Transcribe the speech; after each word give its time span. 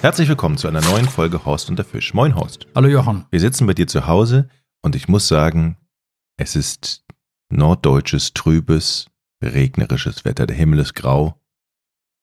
Herzlich 0.00 0.28
willkommen 0.28 0.56
zu 0.56 0.68
einer 0.68 0.80
neuen 0.80 1.08
Folge 1.08 1.44
Horst 1.44 1.68
und 1.68 1.76
der 1.76 1.84
Fisch. 1.84 2.14
Moin 2.14 2.36
Horst. 2.36 2.68
Hallo 2.76 2.86
Jochen. 2.86 3.24
Wir 3.32 3.40
sitzen 3.40 3.66
bei 3.66 3.74
dir 3.74 3.88
zu 3.88 4.06
Hause 4.06 4.48
und 4.80 4.94
ich 4.94 5.08
muss 5.08 5.26
sagen, 5.26 5.76
es 6.36 6.54
ist 6.54 7.04
norddeutsches, 7.50 8.32
trübes, 8.32 9.10
regnerisches 9.42 10.24
Wetter. 10.24 10.46
Der 10.46 10.54
Himmel 10.54 10.78
ist 10.78 10.94
grau. 10.94 11.34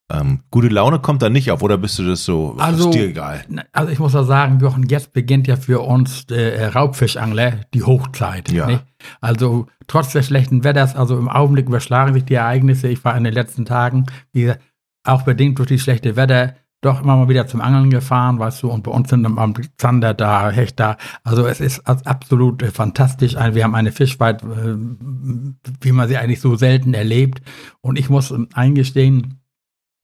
Ähm, 0.10 0.40
gute 0.52 0.70
Laune 0.70 1.00
kommt 1.00 1.22
da 1.22 1.30
nicht 1.30 1.52
auf, 1.52 1.64
oder 1.64 1.78
bist 1.78 2.00
du 2.00 2.08
das 2.08 2.24
so? 2.24 2.56
Also, 2.60 2.90
ist 2.90 2.96
dir 2.96 3.10
egal. 3.10 3.44
Also 3.74 3.92
ich 3.92 4.00
muss 4.00 4.16
auch 4.16 4.24
sagen, 4.24 4.60
Jochen, 4.60 4.84
jetzt 4.88 5.12
beginnt 5.12 5.46
ja 5.48 5.58
für 5.58 5.82
uns 5.82 6.26
äh, 6.32 6.68
Raubfischangler 6.68 7.62
die 7.74 7.84
Hochzeit. 7.84 8.52
Ja. 8.54 8.68
Nicht? 8.68 8.86
Also 9.20 9.68
trotz 9.88 10.14
des 10.14 10.28
schlechten 10.28 10.64
Wetters, 10.64 10.96
also 10.96 11.18
im 11.18 11.28
Augenblick 11.28 11.68
überschlagen 11.68 12.14
sich 12.14 12.24
die 12.24 12.36
Ereignisse. 12.36 12.88
Ich 12.88 13.04
war 13.04 13.18
in 13.18 13.26
den 13.26 13.34
letzten 13.34 13.66
Tagen, 13.66 14.06
wie 14.32 14.44
gesagt, 14.44 14.62
auch 15.04 15.24
bedingt 15.24 15.60
durch 15.60 15.68
die 15.68 15.80
schlechte 15.80 16.16
Wetter, 16.16 16.56
doch 16.86 17.02
immer 17.02 17.16
mal 17.16 17.30
wieder 17.30 17.48
zum 17.48 17.62
Angeln 17.62 17.90
gefahren, 17.90 18.40
weißt 18.40 18.64
du, 18.64 18.70
und 18.70 18.84
bei 18.84 18.92
uns 18.92 19.10
sind 19.10 19.26
am 19.26 19.54
Zander 19.78 20.14
da, 20.14 20.50
Hecht 20.52 20.80
da. 20.80 20.98
Also 21.24 21.46
es 21.46 21.60
ist 21.60 21.86
absolut 21.88 22.62
äh, 22.62 22.72
fantastisch. 22.72 23.36
Wir 23.36 23.64
haben 23.64 23.76
eine 23.76 23.92
Fischweite, 23.92 24.46
äh, 24.46 25.66
wie 25.82 25.92
man 25.92 26.08
sie 26.08 26.18
eigentlich 26.18 26.42
so 26.42 26.56
selten 26.56 26.94
erlebt. 26.94 27.42
Und 27.82 28.00
ich 28.00 28.10
muss 28.10 28.34
eingestehen, 28.54 29.42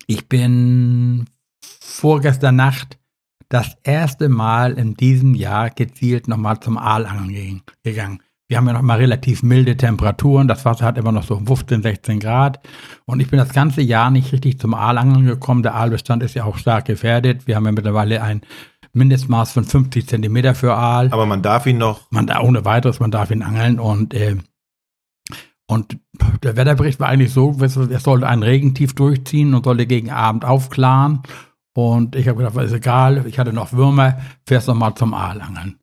ich 0.07 0.27
bin 0.27 1.25
vorgestern 1.79 2.55
Nacht 2.55 2.97
das 3.49 3.77
erste 3.83 4.29
Mal 4.29 4.73
in 4.73 4.95
diesem 4.95 5.35
Jahr 5.35 5.69
gezielt 5.69 6.27
nochmal 6.27 6.59
zum 6.59 6.77
Aalangeln 6.77 7.61
gegangen. 7.83 8.21
Wir 8.51 8.57
haben 8.57 8.67
ja 8.67 8.73
noch 8.73 8.81
mal 8.81 8.97
relativ 8.97 9.43
milde 9.43 9.77
Temperaturen. 9.77 10.49
Das 10.49 10.65
Wasser 10.65 10.83
hat 10.83 10.97
immer 10.97 11.13
noch 11.13 11.23
so 11.23 11.39
15, 11.39 11.83
16 11.83 12.19
Grad. 12.19 12.59
Und 13.05 13.21
ich 13.21 13.29
bin 13.29 13.39
das 13.39 13.53
ganze 13.53 13.81
Jahr 13.81 14.11
nicht 14.11 14.33
richtig 14.33 14.59
zum 14.59 14.73
Aalangeln 14.73 15.25
gekommen. 15.25 15.63
Der 15.63 15.73
Aalbestand 15.73 16.21
ist 16.21 16.35
ja 16.35 16.43
auch 16.43 16.57
stark 16.57 16.83
gefährdet. 16.83 17.47
Wir 17.47 17.55
haben 17.55 17.63
ja 17.63 17.71
mittlerweile 17.71 18.21
ein 18.21 18.41
Mindestmaß 18.91 19.53
von 19.53 19.63
50 19.63 20.05
Zentimeter 20.05 20.53
für 20.53 20.75
Aal. 20.75 21.13
Aber 21.13 21.25
man 21.25 21.41
darf 21.41 21.65
ihn 21.65 21.77
noch. 21.77 22.11
Man 22.11 22.27
da 22.27 22.41
ohne 22.41 22.65
weiteres, 22.65 22.99
man 22.99 23.09
darf 23.09 23.31
ihn 23.31 23.41
angeln. 23.41 23.79
Und, 23.79 24.13
äh, 24.13 24.35
und 25.67 25.97
der 26.43 26.57
Wetterbericht 26.57 26.99
war 26.99 27.07
eigentlich 27.07 27.31
so, 27.31 27.55
es 27.61 28.03
sollte 28.03 28.27
ein 28.27 28.43
Regentief 28.43 28.93
durchziehen 28.95 29.53
und 29.53 29.63
sollte 29.63 29.85
gegen 29.85 30.11
Abend 30.11 30.43
aufklaren. 30.43 31.21
Und 31.73 32.17
ich 32.17 32.27
habe 32.27 32.43
gedacht, 32.43 32.57
ist 32.57 32.73
egal, 32.73 33.25
ich 33.27 33.39
hatte 33.39 33.53
noch 33.53 33.71
Würmer, 33.71 34.17
fährst 34.45 34.67
noch 34.67 34.75
mal 34.75 34.93
zum 34.93 35.13
Aalangeln. 35.13 35.80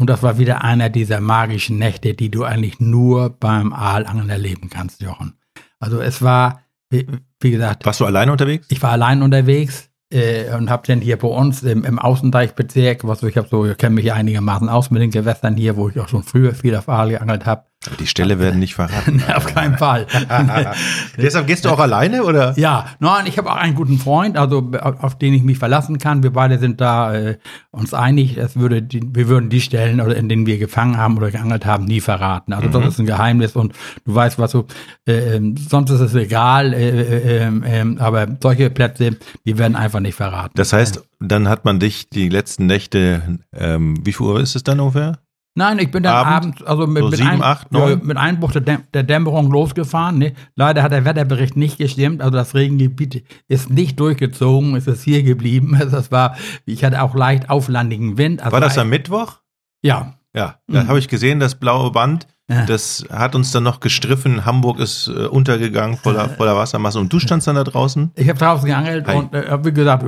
Und 0.00 0.08
das 0.08 0.22
war 0.22 0.38
wieder 0.38 0.64
einer 0.64 0.88
dieser 0.88 1.20
magischen 1.20 1.76
Nächte, 1.76 2.14
die 2.14 2.30
du 2.30 2.44
eigentlich 2.44 2.80
nur 2.80 3.28
beim 3.28 3.74
Aalangeln 3.74 4.30
erleben 4.30 4.70
kannst, 4.70 5.02
Jochen. 5.02 5.34
Also 5.78 6.00
es 6.00 6.22
war, 6.22 6.62
wie, 6.88 7.06
wie 7.38 7.50
gesagt. 7.50 7.84
Warst 7.84 8.00
du 8.00 8.06
alleine 8.06 8.32
unterwegs? 8.32 8.66
Ich 8.70 8.82
war 8.82 8.92
allein 8.92 9.20
unterwegs 9.20 9.90
äh, 10.10 10.54
und 10.54 10.70
habe 10.70 10.86
dann 10.86 11.02
hier 11.02 11.18
bei 11.18 11.28
uns 11.28 11.62
im, 11.62 11.84
im 11.84 11.98
Außendeichbezirk, 11.98 13.06
was 13.06 13.22
ich 13.22 13.36
habe 13.36 13.48
so, 13.48 13.66
ich 13.66 13.76
kenne 13.76 13.96
mich 13.96 14.10
einigermaßen 14.10 14.70
aus 14.70 14.90
mit 14.90 15.02
den 15.02 15.10
Gewässern 15.10 15.54
hier, 15.54 15.76
wo 15.76 15.90
ich 15.90 16.00
auch 16.00 16.08
schon 16.08 16.22
früher 16.22 16.54
viel 16.54 16.74
auf 16.76 16.88
Aal 16.88 17.10
geangelt 17.10 17.44
habe. 17.44 17.64
Die 17.98 18.06
Stelle 18.06 18.38
werden 18.38 18.60
nicht 18.60 18.74
verraten. 18.74 19.22
auf 19.34 19.46
keinen 19.46 19.78
Fall. 19.78 20.06
Deshalb 21.16 21.46
gehst 21.46 21.64
du 21.64 21.70
auch 21.70 21.78
alleine, 21.78 22.24
oder? 22.24 22.58
Ja, 22.58 22.86
nein, 22.98 23.26
ich 23.26 23.38
habe 23.38 23.50
auch 23.50 23.56
einen 23.56 23.74
guten 23.74 23.98
Freund, 23.98 24.36
also 24.36 24.70
auf 24.80 25.18
den 25.18 25.34
ich 25.34 25.42
mich 25.42 25.58
verlassen 25.58 25.98
kann. 25.98 26.22
Wir 26.22 26.32
beide 26.32 26.58
sind 26.58 26.80
da 26.80 27.14
äh, 27.14 27.38
uns 27.70 27.94
einig, 27.94 28.36
es 28.36 28.56
würde 28.56 28.82
die, 28.82 29.02
wir 29.14 29.28
würden 29.28 29.50
die 29.50 29.60
Stellen, 29.60 30.00
oder 30.00 30.16
in 30.16 30.28
denen 30.28 30.46
wir 30.46 30.58
gefangen 30.58 30.96
haben 30.96 31.16
oder 31.16 31.30
geangelt 31.30 31.66
haben, 31.66 31.84
nie 31.84 32.00
verraten. 32.00 32.52
Also 32.52 32.68
mhm. 32.68 32.72
das 32.72 32.94
ist 32.94 33.00
ein 33.00 33.06
Geheimnis 33.06 33.56
und 33.56 33.74
du 34.04 34.14
weißt, 34.14 34.38
was 34.38 34.52
so, 34.52 34.66
äh, 35.06 35.36
ähm, 35.36 35.56
sonst 35.56 35.90
ist 35.90 36.00
es 36.00 36.14
egal, 36.14 36.72
äh, 36.72 37.46
äh, 37.46 37.96
aber 37.98 38.26
solche 38.40 38.70
Plätze, 38.70 39.16
die 39.44 39.58
werden 39.58 39.76
einfach 39.76 40.00
nicht 40.00 40.14
verraten. 40.14 40.52
Das 40.54 40.72
heißt, 40.72 41.02
dann 41.20 41.48
hat 41.48 41.64
man 41.64 41.80
dich 41.80 42.08
die 42.08 42.28
letzten 42.28 42.66
Nächte, 42.66 43.40
ähm, 43.54 43.94
wie 44.04 44.12
viel 44.12 44.26
Uhr 44.26 44.40
ist 44.40 44.56
es 44.56 44.64
dann 44.64 44.80
ungefähr? 44.80 45.18
Nein, 45.56 45.80
ich 45.80 45.90
bin 45.90 46.04
dann 46.04 46.14
abends, 46.14 46.62
also 46.62 46.86
mit, 46.86 47.02
so 47.02 47.08
mit, 47.08 47.18
7, 47.18 47.28
ein, 47.28 47.42
8, 47.42 47.72
9? 47.72 47.90
Ja, 47.90 47.96
mit 48.02 48.16
Einbruch 48.16 48.52
der, 48.52 48.60
Däm 48.60 48.84
der 48.94 49.02
Dämmerung 49.02 49.50
losgefahren. 49.50 50.18
Ne? 50.18 50.34
Leider 50.54 50.82
hat 50.82 50.92
der 50.92 51.04
Wetterbericht 51.04 51.56
nicht 51.56 51.78
gestimmt. 51.78 52.22
Also 52.22 52.36
das 52.36 52.54
Regengebiet 52.54 53.24
ist 53.48 53.68
nicht 53.68 53.98
durchgezogen, 53.98 54.76
es 54.76 54.86
ist 54.86 55.02
hier 55.02 55.22
geblieben. 55.22 55.78
Das 55.90 56.12
war, 56.12 56.36
ich 56.66 56.84
hatte 56.84 57.02
auch 57.02 57.14
leicht 57.14 57.50
auflandigen 57.50 58.16
Wind. 58.16 58.42
Also 58.42 58.52
war 58.52 58.60
das 58.60 58.78
am 58.78 58.90
Mittwoch? 58.90 59.40
Ja. 59.82 60.14
Ja, 60.34 60.60
da 60.68 60.84
mhm. 60.84 60.88
habe 60.88 60.98
ich 61.00 61.08
gesehen, 61.08 61.40
das 61.40 61.56
blaue 61.56 61.90
Band. 61.90 62.28
Ja. 62.50 62.66
Das 62.66 63.04
hat 63.12 63.36
uns 63.36 63.52
dann 63.52 63.62
noch 63.62 63.78
gestriffen. 63.78 64.44
Hamburg 64.44 64.80
ist 64.80 65.06
äh, 65.06 65.26
untergegangen 65.26 65.96
voller, 65.96 66.30
voller 66.30 66.56
Wassermasse. 66.56 66.98
Und 66.98 67.12
du 67.12 67.20
standst 67.20 67.46
dann 67.46 67.54
da 67.54 67.62
draußen? 67.62 68.10
Ich 68.16 68.28
habe 68.28 68.40
draußen 68.40 68.66
geangelt 68.66 69.06
Hi. 69.06 69.16
und 69.16 69.32
äh, 69.32 69.64
wie 69.64 69.72
gesagt, 69.72 70.04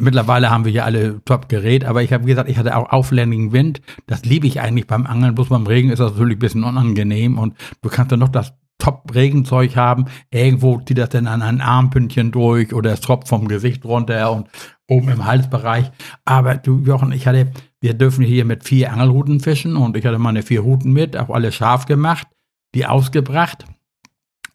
mittlerweile 0.00 0.50
haben 0.50 0.64
wir 0.64 0.72
hier 0.72 0.84
alle 0.84 1.24
Top-Gerät, 1.24 1.84
aber 1.84 2.02
ich 2.02 2.12
habe 2.12 2.24
gesagt, 2.24 2.50
ich 2.50 2.58
hatte 2.58 2.76
auch 2.76 2.90
aufländigen 2.90 3.52
Wind. 3.52 3.82
Das 4.08 4.24
liebe 4.24 4.48
ich 4.48 4.60
eigentlich 4.60 4.88
beim 4.88 5.06
Angeln. 5.06 5.36
Bloß 5.36 5.48
beim 5.48 5.66
Regen 5.66 5.90
ist 5.90 6.00
das 6.00 6.12
natürlich 6.12 6.36
ein 6.36 6.40
bisschen 6.40 6.64
unangenehm 6.64 7.38
und 7.38 7.54
du 7.82 7.88
kannst 7.88 8.10
dann 8.10 8.18
noch 8.18 8.30
das 8.30 8.52
Top-Regenzeug 8.80 9.76
haben. 9.76 10.06
Irgendwo 10.30 10.80
zieht 10.80 10.98
das 10.98 11.10
dann 11.10 11.28
an 11.28 11.42
ein 11.42 11.60
Armpündchen 11.60 12.32
durch 12.32 12.74
oder 12.74 12.92
es 12.92 13.00
tropft 13.00 13.28
vom 13.28 13.46
Gesicht 13.46 13.84
runter 13.84 14.32
und 14.32 14.48
oben 14.88 15.08
im 15.08 15.24
Halsbereich. 15.24 15.92
Aber 16.24 16.56
du, 16.56 16.80
Jochen, 16.80 17.12
ich 17.12 17.28
hatte, 17.28 17.52
wir 17.80 17.94
dürfen 17.94 18.24
hier 18.24 18.44
mit 18.44 18.64
vier 18.64 18.92
Angelruten 18.92 19.40
fischen 19.40 19.76
und 19.76 19.96
ich 19.96 20.04
hatte 20.04 20.18
meine 20.18 20.42
vier 20.42 20.60
Routen 20.60 20.92
mit, 20.92 21.16
auch 21.16 21.30
alle 21.30 21.50
scharf 21.50 21.86
gemacht, 21.86 22.26
die 22.74 22.86
ausgebracht. 22.86 23.64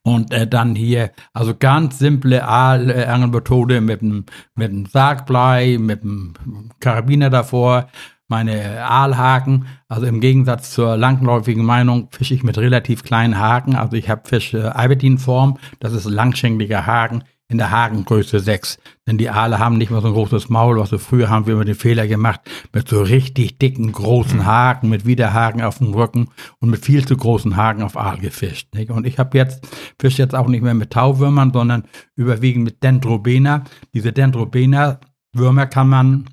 Und 0.03 0.31
äh, 0.31 0.47
dann 0.47 0.75
hier, 0.75 1.11
also 1.33 1.55
ganz 1.55 1.97
simple 1.97 2.47
Angelmethode 2.47 3.81
mit 3.81 4.01
dem, 4.01 4.25
mit 4.53 4.71
dem 4.71 4.85
Sargblei, 4.85 5.77
mit 5.79 6.03
dem 6.03 6.35
Karabiner 6.79 7.31
davor, 7.31 7.87
meine 8.27 8.85
Aalhaken. 8.85 9.65
Also 9.87 10.05
im 10.05 10.21
Gegensatz 10.21 10.71
zur 10.71 10.95
langläufigen 10.95 11.65
Meinung 11.65 12.09
fische 12.11 12.35
ich 12.35 12.43
mit 12.43 12.59
relativ 12.59 13.03
kleinen 13.03 13.39
Haken. 13.39 13.75
Also 13.75 13.97
ich 13.97 14.07
habe 14.07 14.29
Fisch 14.29 14.53
äh, 14.53 14.61
Albertinform, 14.61 15.57
das 15.79 15.93
ist 15.93 16.05
langschenkliger 16.05 16.85
Haken 16.85 17.23
in 17.47 17.57
der 17.57 17.71
Hakengröße 17.71 18.39
6. 18.39 18.79
Denn 19.07 19.17
die 19.17 19.29
Aale 19.29 19.59
haben 19.59 19.77
nicht 19.77 19.91
mehr 19.91 20.01
so 20.01 20.07
ein 20.07 20.13
großes 20.13 20.49
Maul, 20.49 20.79
was 20.79 20.89
so 20.89 20.97
früher 20.97 21.29
haben 21.29 21.45
wir 21.45 21.53
immer 21.53 21.65
den 21.65 21.75
Fehler 21.75 22.07
gemacht, 22.07 22.41
mit 22.73 22.87
so 22.87 23.01
richtig 23.01 23.59
dicken, 23.59 23.91
großen 23.91 24.39
mhm. 24.39 24.45
Haken, 24.45 24.89
mit 24.89 25.05
Widerhaken 25.05 25.61
auf 25.61 25.77
dem 25.77 25.93
Rücken 25.93 26.29
und 26.59 26.69
mit 26.69 26.83
viel 26.83 27.05
zu 27.05 27.15
großen 27.15 27.55
Haken 27.55 27.83
auf 27.83 27.97
Aal 27.97 28.17
gefischt. 28.17 28.73
Nicht? 28.73 28.89
Und 28.89 29.05
ich 29.05 29.19
habe 29.19 29.37
jetzt, 29.37 29.67
fische 29.99 30.21
jetzt 30.21 30.33
auch 30.33 30.47
nicht 30.47 30.63
mehr 30.63 30.73
mit 30.73 30.91
Tauwürmern, 30.91 31.53
sondern 31.53 31.83
überwiegend 32.15 32.63
mit 32.63 32.83
Dendrobena. 32.83 33.63
Diese 33.93 34.11
Dendrobena-Würmer 34.11 35.67
kann 35.67 35.89
man 35.89 36.25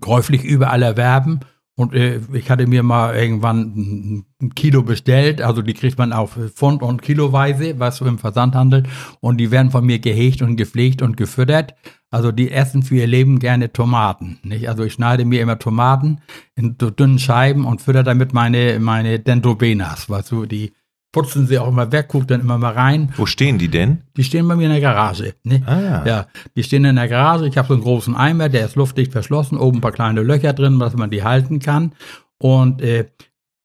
käuflich 0.00 0.44
überall 0.44 0.82
erwerben. 0.82 1.40
Und 1.78 1.94
äh, 1.94 2.20
ich 2.32 2.50
hatte 2.50 2.66
mir 2.66 2.82
mal 2.82 3.14
irgendwann 3.14 4.24
ein 4.40 4.54
Kilo 4.54 4.82
bestellt, 4.82 5.42
also 5.42 5.60
die 5.60 5.74
kriegt 5.74 5.98
man 5.98 6.14
auf 6.14 6.38
Pfund- 6.54 6.82
und 6.82 7.02
Kiloweise, 7.02 7.78
was 7.78 7.98
so 7.98 8.06
im 8.06 8.18
Versand 8.18 8.54
handelt. 8.54 8.88
Und 9.20 9.36
die 9.36 9.50
werden 9.50 9.70
von 9.70 9.84
mir 9.84 9.98
gehegt 9.98 10.40
und 10.40 10.56
gepflegt 10.56 11.02
und 11.02 11.18
gefüttert. 11.18 11.74
Also 12.10 12.32
die 12.32 12.50
essen 12.50 12.82
für 12.82 12.96
ihr 12.96 13.06
Leben 13.06 13.38
gerne 13.40 13.72
Tomaten. 13.72 14.38
Nicht? 14.42 14.70
Also 14.70 14.84
ich 14.84 14.94
schneide 14.94 15.26
mir 15.26 15.42
immer 15.42 15.58
Tomaten 15.58 16.20
in 16.54 16.76
so 16.80 16.88
dünnen 16.88 17.18
Scheiben 17.18 17.66
und 17.66 17.82
fütter 17.82 18.02
damit 18.02 18.32
meine, 18.32 18.80
meine 18.80 19.18
Dendrobenas, 19.18 20.08
weißt 20.08 20.32
du, 20.32 20.46
die 20.46 20.72
putzen 21.12 21.46
sie 21.46 21.58
auch 21.58 21.68
immer 21.68 21.90
weg, 21.92 22.08
guckt 22.08 22.30
dann 22.30 22.40
immer 22.40 22.58
mal 22.58 22.72
rein. 22.72 23.12
Wo 23.16 23.26
stehen 23.26 23.58
die 23.58 23.68
denn? 23.68 24.02
Die 24.16 24.24
stehen 24.24 24.46
bei 24.46 24.56
mir 24.56 24.64
in 24.64 24.72
der 24.72 24.80
Garage. 24.80 25.34
Ne? 25.44 25.62
Ah, 25.64 25.80
ja. 25.80 26.06
ja. 26.06 26.26
Die 26.54 26.62
stehen 26.62 26.84
in 26.84 26.96
der 26.96 27.08
Garage. 27.08 27.46
Ich 27.46 27.56
habe 27.56 27.68
so 27.68 27.74
einen 27.74 27.82
großen 27.82 28.14
Eimer, 28.14 28.48
der 28.48 28.66
ist 28.66 28.76
luftdicht 28.76 29.12
verschlossen, 29.12 29.56
oben 29.56 29.78
ein 29.78 29.80
paar 29.80 29.92
kleine 29.92 30.22
Löcher 30.22 30.52
drin, 30.52 30.78
dass 30.78 30.94
man 30.94 31.10
die 31.10 31.24
halten 31.24 31.58
kann. 31.58 31.92
Und 32.38 32.82
äh, 32.82 33.06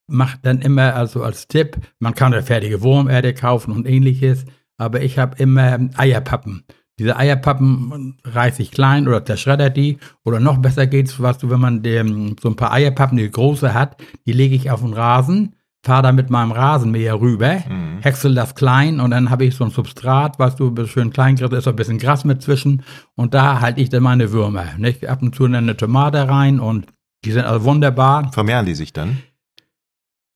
macht 0.07 0.45
dann 0.45 0.61
immer, 0.61 0.95
also 0.95 1.23
als 1.23 1.47
Tipp, 1.47 1.77
man 1.99 2.13
kann 2.13 2.33
eine 2.33 2.43
fertige 2.43 2.81
Wurmerde 2.81 3.33
kaufen 3.33 3.73
und 3.73 3.87
ähnliches, 3.87 4.45
aber 4.77 5.01
ich 5.01 5.17
habe 5.17 5.37
immer 5.37 5.77
Eierpappen. 5.95 6.63
Diese 6.99 7.17
Eierpappen 7.17 8.17
reiße 8.23 8.61
ich 8.61 8.71
klein 8.71 9.07
oder 9.07 9.25
zerschredder 9.25 9.69
die. 9.69 9.97
Oder 10.23 10.39
noch 10.39 10.59
besser 10.59 10.85
geht's, 10.85 11.19
weißt 11.19 11.41
du, 11.41 11.49
wenn 11.49 11.59
man 11.59 11.81
dem, 11.81 12.35
so 12.39 12.49
ein 12.49 12.55
paar 12.55 12.71
Eierpappen, 12.71 13.17
die 13.17 13.31
große 13.31 13.73
hat, 13.73 13.97
die 14.27 14.33
lege 14.33 14.55
ich 14.55 14.69
auf 14.69 14.81
den 14.81 14.93
Rasen 14.93 15.55
fahre 15.83 16.03
da 16.03 16.11
mit 16.11 16.29
meinem 16.29 16.51
Rasenmäher 16.51 17.19
rüber, 17.19 17.63
mhm. 17.67 17.99
häcksel 18.01 18.35
das 18.35 18.55
klein 18.55 18.99
und 18.99 19.11
dann 19.11 19.29
habe 19.29 19.45
ich 19.45 19.55
so 19.55 19.63
ein 19.63 19.71
Substrat, 19.71 20.37
weißt 20.37 20.59
du, 20.59 20.85
schön 20.85 21.11
klein 21.11 21.35
ist 21.35 21.63
so 21.63 21.69
ein 21.71 21.75
bisschen 21.75 21.97
Gras 21.97 22.23
mit 22.23 22.41
zwischen 22.41 22.83
und 23.15 23.33
da 23.33 23.61
halte 23.61 23.81
ich 23.81 23.89
dann 23.89 24.03
meine 24.03 24.31
Würmer. 24.31 24.65
Nicht? 24.77 25.07
Ab 25.07 25.21
und 25.21 25.35
zu 25.35 25.45
eine 25.45 25.75
Tomate 25.75 26.27
rein 26.27 26.59
und 26.59 26.87
die 27.25 27.31
sind 27.31 27.45
also 27.45 27.65
wunderbar. 27.65 28.31
Vermehren 28.31 28.65
die 28.65 28.75
sich 28.75 28.93
dann? 28.93 29.19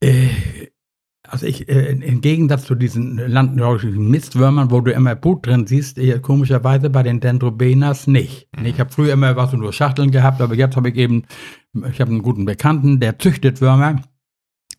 Äh, 0.02 0.30
also 1.28 1.46
ich, 1.46 1.68
äh, 1.70 1.92
im 1.92 2.22
Gegensatz 2.22 2.66
zu 2.66 2.76
diesen 2.76 3.18
landläufigen 3.18 4.10
Mistwürmern, 4.10 4.72
wo 4.72 4.82
du 4.82 4.92
immer 4.92 5.16
Blut 5.16 5.46
drin 5.46 5.68
siehst, 5.68 5.98
äh, 5.98 6.20
komischerweise 6.20 6.90
bei 6.90 7.04
den 7.04 7.20
Dendrobenas 7.20 8.08
nicht. 8.08 8.48
Mhm. 8.58 8.66
Ich 8.66 8.80
habe 8.80 8.92
früher 8.92 9.14
immer 9.14 9.36
was 9.36 9.54
nur 9.54 9.74
Schachteln 9.74 10.12
gehabt, 10.12 10.42
aber 10.42 10.56
jetzt 10.56 10.76
habe 10.76 10.90
ich 10.90 10.96
eben, 10.96 11.24
ich 11.92 12.02
habe 12.02 12.12
einen 12.12 12.22
guten 12.22 12.46
Bekannten, 12.46 13.00
der 13.00 13.20
züchtet 13.20 13.62
Würmer 13.62 14.02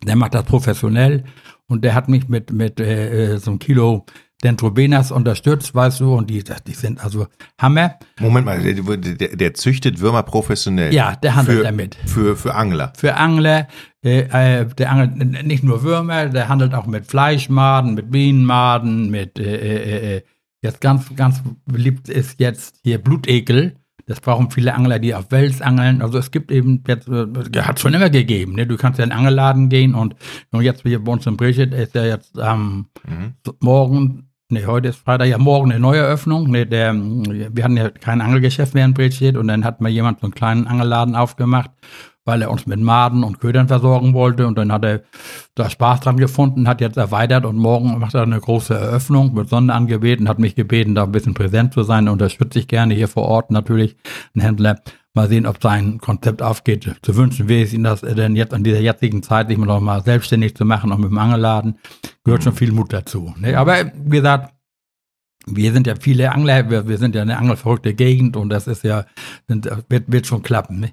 der 0.05 0.17
macht 0.17 0.35
das 0.35 0.45
professionell 0.45 1.25
und 1.67 1.85
der 1.85 1.95
hat 1.95 2.09
mich 2.09 2.29
mit, 2.29 2.53
mit 2.53 2.81
äh, 2.81 3.39
so 3.39 3.51
einem 3.51 3.59
Kilo 3.59 4.07
Dentrobenas 4.45 5.13
unterstützt, 5.13 5.75
weißt 5.75 6.01
du, 6.01 6.15
und 6.15 6.29
die, 6.29 6.45
die 6.67 6.75
sind 6.75 7.03
also 7.03 7.27
Hammer. 7.59 7.99
Moment 8.21 8.45
mal, 8.45 8.61
der, 8.61 9.35
der, 9.35 9.55
züchtet 9.55 9.99
Würmer 9.99 10.23
professionell. 10.25 10.93
Ja, 10.93 11.17
der 11.17 11.37
handelt 11.37 11.59
für, 11.59 11.65
damit. 11.65 11.97
Für, 12.05 12.37
für 12.37 12.55
Angler. 12.55 12.93
Für 12.97 13.17
Angler, 13.17 13.67
äh, 14.05 14.61
äh 14.61 14.67
der 14.67 14.93
angelt 14.93 15.47
nicht 15.47 15.65
nur 15.65 15.83
Würmer, 15.83 16.27
der 16.27 16.49
handelt 16.51 16.75
auch 16.75 16.87
mit 16.87 17.07
Fleischmaden, 17.07 17.95
mit 17.95 18.11
Bienenmaden, 18.11 19.11
mit, 19.11 19.39
äh, 19.39 19.57
äh, 19.57 20.17
äh, 20.17 20.23
jetzt 20.61 20.83
ganz, 20.83 21.17
ganz 21.17 21.43
beliebt 21.65 22.11
ist 22.11 22.39
jetzt 22.39 22.77
hier 22.85 22.99
Blutekel. 22.99 23.77
Das 24.07 24.21
brauchen 24.21 24.51
viele 24.53 24.73
Angler, 24.73 25.01
die 25.01 25.15
auf 25.15 25.33
Wels 25.33 25.61
angeln. 25.61 26.01
Also 26.01 26.19
es 26.19 26.31
gibt 26.31 26.53
eben, 26.53 26.85
jetzt, 26.87 27.09
äh, 27.09 27.27
hat 27.61 27.81
schon 27.81 27.93
immer 27.93 28.09
gegeben. 28.09 28.55
Ne? 28.55 28.67
Du 28.67 28.77
kannst 28.77 28.99
ja 28.99 29.05
in 29.05 29.11
den 29.11 29.19
Angelladen 29.19 29.69
gehen 29.69 29.95
und, 29.97 30.15
und 30.53 30.63
jetzt 30.63 30.83
hier 30.83 31.03
bei 31.03 31.13
uns 31.13 31.27
in 31.27 31.37
Bridget 31.37 31.75
ist 31.75 31.95
ja 31.97 32.05
jetzt 32.05 32.39
am 32.39 32.87
ähm, 33.05 33.35
mhm. 33.45 33.55
morgen, 33.59 34.31
ne, 34.49 34.65
heute 34.67 34.89
ist 34.89 34.99
Freitag, 34.99 35.27
ja 35.27 35.39
morgen 35.39 35.73
eine 35.73 35.81
Neueröffnung. 35.81 36.49
Ne, 36.49 36.67
der, 36.67 36.95
wir 36.95 37.65
hatten 37.65 37.77
ja 37.77 37.91
kein 37.91 38.21
Angelgeschäft 38.21 38.75
mehr 38.75 38.85
in 38.85 38.95
Bridget 38.95 39.37
und 39.37 39.49
dann 39.49 39.65
hat 39.65 39.81
mal 39.81 39.89
jemand 39.89 40.21
so 40.21 40.27
einen 40.27 40.35
kleinen 40.35 40.69
Angelladen 40.69 41.17
aufgemacht 41.17 41.73
weil 42.27 42.43
er 42.43 42.51
uns 42.51 42.67
mit 42.67 42.81
Maden 42.81 43.25
und 43.25 43.41
Ködern 43.41 43.69
versorgen 43.69 44.13
wollte. 44.13 44.47
Und 44.47 44.59
dann 44.59 44.71
hat 44.71 44.85
er 44.85 45.01
da 45.55 45.71
Spaß 45.71 46.01
dran 46.01 46.19
gefunden, 46.19 46.69
hat 46.69 46.83
jetzt 46.83 46.99
erweitert 46.99 47.47
und 47.47 47.57
morgen 47.57 47.99
macht 47.99 48.15
er 48.15 48.23
eine 48.23 48.39
große 48.39 48.75
Eröffnung 48.75 49.33
mit 49.33 49.49
Sonne 49.49 49.73
angebeten, 49.73 50.29
hat 50.29 50.39
mich 50.39 50.55
gebeten, 50.55 50.95
da 50.95 51.05
ein 51.05 51.13
bisschen 51.13 51.35
präsent 51.35 51.73
zu 51.73 51.85
sein. 51.85 52.09
Unterstütze 52.09 52.59
ich 52.59 52.69
gerne 52.69 52.95
hier 52.95 53.09
vor 53.09 53.23
Ort 53.23 53.51
natürlich 53.51 53.97
einen 54.35 54.43
Händler. 54.43 54.81
Mal 55.15 55.29
sehen, 55.29 55.47
ob 55.47 55.63
sein 55.63 55.97
Konzept 55.97 56.43
aufgeht. 56.43 56.95
Zu 57.01 57.17
wünschen 57.17 57.49
wäre 57.49 57.63
es 57.63 57.73
ihm, 57.73 57.85
dass 57.85 58.03
er 58.03 58.15
denn 58.15 58.37
jetzt 58.37 58.53
an 58.53 58.65
dieser 58.65 58.81
jetzigen 58.81 59.23
Zeit 59.23 59.49
sich 59.49 59.57
noch 59.57 59.81
mal 59.81 60.03
selbstständig 60.03 60.55
zu 60.55 60.67
machen, 60.67 60.93
auch 60.93 60.99
mit 60.99 61.09
dem 61.09 61.17
Angelladen, 61.17 61.79
gehört 62.23 62.45
schon 62.45 62.53
viel 62.53 62.71
Mut 62.71 62.93
dazu. 62.93 63.33
Ne? 63.39 63.57
Aber 63.57 63.93
wie 63.95 64.17
gesagt, 64.17 64.53
wir 65.47 65.73
sind 65.73 65.87
ja 65.87 65.95
viele 65.99 66.33
Angler, 66.33 66.69
wir, 66.69 66.87
wir 66.87 66.99
sind 66.99 67.15
ja 67.15 67.23
eine 67.23 67.39
angelverrückte 67.39 67.95
Gegend 67.95 68.37
und 68.37 68.51
das 68.51 68.67
ist 68.67 68.85
ja, 68.85 69.07
sind, 69.49 69.71
wird, 69.89 70.13
wird 70.13 70.27
schon 70.27 70.43
klappen. 70.43 70.81
Ne? 70.81 70.93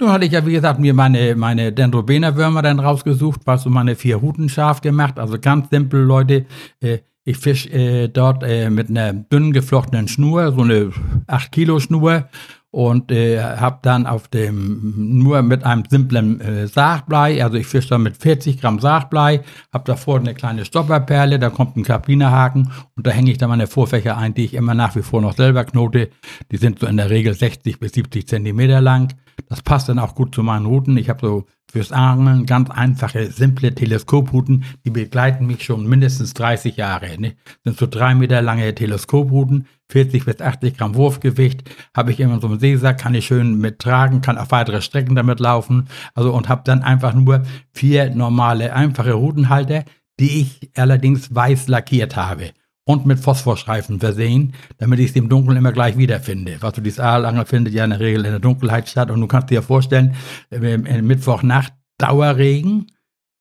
Nun 0.00 0.10
hatte 0.10 0.24
ich 0.24 0.32
ja, 0.32 0.46
wie 0.46 0.52
gesagt, 0.52 0.80
mir 0.80 0.94
meine, 0.94 1.36
meine 1.36 1.72
Dendrobener-Würmer 1.72 2.62
dann 2.62 2.80
rausgesucht, 2.80 3.42
was 3.44 3.64
so 3.64 3.70
meine 3.70 3.96
vier 3.96 4.22
Huten 4.22 4.48
scharf 4.48 4.80
gemacht. 4.80 5.18
Also 5.18 5.38
ganz 5.38 5.68
simpel, 5.68 6.02
Leute. 6.02 6.46
Äh, 6.80 6.98
ich 7.24 7.36
fisch 7.36 7.66
äh, 7.66 8.08
dort 8.08 8.42
äh, 8.42 8.70
mit 8.70 8.88
einer 8.88 9.12
dünn 9.12 9.52
geflochtenen 9.52 10.08
Schnur, 10.08 10.52
so 10.52 10.62
eine 10.62 10.90
8 11.26 11.52
Kilo 11.52 11.78
Schnur 11.78 12.28
und 12.70 13.10
äh, 13.10 13.42
habe 13.42 13.80
dann 13.82 14.06
auf 14.06 14.28
dem 14.28 15.18
nur 15.18 15.42
mit 15.42 15.64
einem 15.64 15.84
simplen 15.88 16.40
äh, 16.40 16.66
Sargblei, 16.66 17.42
also 17.42 17.56
ich 17.56 17.66
fische 17.66 17.90
da 17.90 17.98
mit 17.98 18.16
40 18.16 18.60
Gramm 18.60 18.78
Sargblei, 18.78 19.42
habe 19.72 19.84
davor 19.84 20.18
eine 20.18 20.34
kleine 20.34 20.64
Stopperperle, 20.64 21.38
da 21.38 21.50
kommt 21.50 21.76
ein 21.76 21.82
Karbinerhaken 21.82 22.70
und 22.96 23.06
da 23.06 23.10
hänge 23.10 23.32
ich 23.32 23.38
dann 23.38 23.50
meine 23.50 23.66
Vorfächer 23.66 24.16
ein, 24.16 24.34
die 24.34 24.44
ich 24.44 24.54
immer 24.54 24.74
nach 24.74 24.94
wie 24.96 25.02
vor 25.02 25.20
noch 25.20 25.36
selber 25.36 25.64
knote. 25.64 26.10
Die 26.52 26.56
sind 26.56 26.78
so 26.78 26.86
in 26.86 26.96
der 26.96 27.10
Regel 27.10 27.34
60 27.34 27.80
bis 27.80 27.92
70 27.92 28.28
Zentimeter 28.28 28.80
lang. 28.80 29.14
Das 29.48 29.62
passt 29.62 29.88
dann 29.88 29.98
auch 29.98 30.14
gut 30.14 30.34
zu 30.34 30.42
meinen 30.42 30.66
Routen. 30.66 30.96
Ich 30.96 31.08
habe 31.08 31.26
so 31.26 31.44
fürs 31.70 31.92
Angeln 31.92 32.46
ganz 32.46 32.70
einfache, 32.70 33.30
simple 33.30 33.74
Teleskophuten, 33.74 34.64
die 34.84 34.90
begleiten 34.90 35.46
mich 35.46 35.64
schon 35.64 35.86
mindestens 35.86 36.34
30 36.34 36.76
Jahre. 36.76 37.18
Ne? 37.18 37.34
Sind 37.64 37.78
so 37.78 37.86
drei 37.86 38.14
Meter 38.14 38.42
lange 38.42 38.74
Teleskophuten, 38.74 39.66
40 39.88 40.24
bis 40.24 40.40
80 40.40 40.76
Gramm 40.76 40.94
Wurfgewicht, 40.94 41.68
habe 41.96 42.10
ich 42.10 42.20
immer 42.20 42.40
so 42.40 42.48
einen 42.48 42.60
Seesack, 42.60 42.98
kann 42.98 43.14
ich 43.14 43.26
schön 43.26 43.58
mittragen, 43.58 44.20
kann 44.20 44.38
auf 44.38 44.50
weitere 44.50 44.82
Strecken 44.82 45.14
damit 45.14 45.40
laufen. 45.40 45.88
Also 46.14 46.32
und 46.32 46.48
habe 46.48 46.62
dann 46.64 46.82
einfach 46.82 47.14
nur 47.14 47.42
vier 47.72 48.14
normale, 48.14 48.74
einfache 48.74 49.12
Routenhalter, 49.12 49.84
die 50.18 50.40
ich 50.40 50.70
allerdings 50.76 51.34
weiß 51.34 51.68
lackiert 51.68 52.16
habe 52.16 52.50
und 52.90 53.06
mit 53.06 53.20
Phosphorstreifen 53.20 54.00
versehen, 54.00 54.54
damit 54.78 54.98
ich 54.98 55.10
es 55.10 55.16
im 55.16 55.28
Dunkeln 55.28 55.56
immer 55.56 55.72
gleich 55.72 55.96
wiederfinde. 55.96 56.56
Was 56.60 56.72
du, 56.72 56.80
dieses 56.80 56.98
Aalangel 56.98 57.46
findet 57.46 57.72
ja 57.72 57.84
in 57.84 57.90
der 57.90 58.00
Regel 58.00 58.24
in 58.24 58.32
der 58.32 58.40
Dunkelheit 58.40 58.88
statt 58.88 59.10
und 59.10 59.20
du 59.20 59.28
kannst 59.28 59.50
dir 59.50 59.62
vorstellen, 59.62 60.14
äh, 60.50 60.76
Mittwochnacht 61.02 61.72
Dauerregen, 61.98 62.86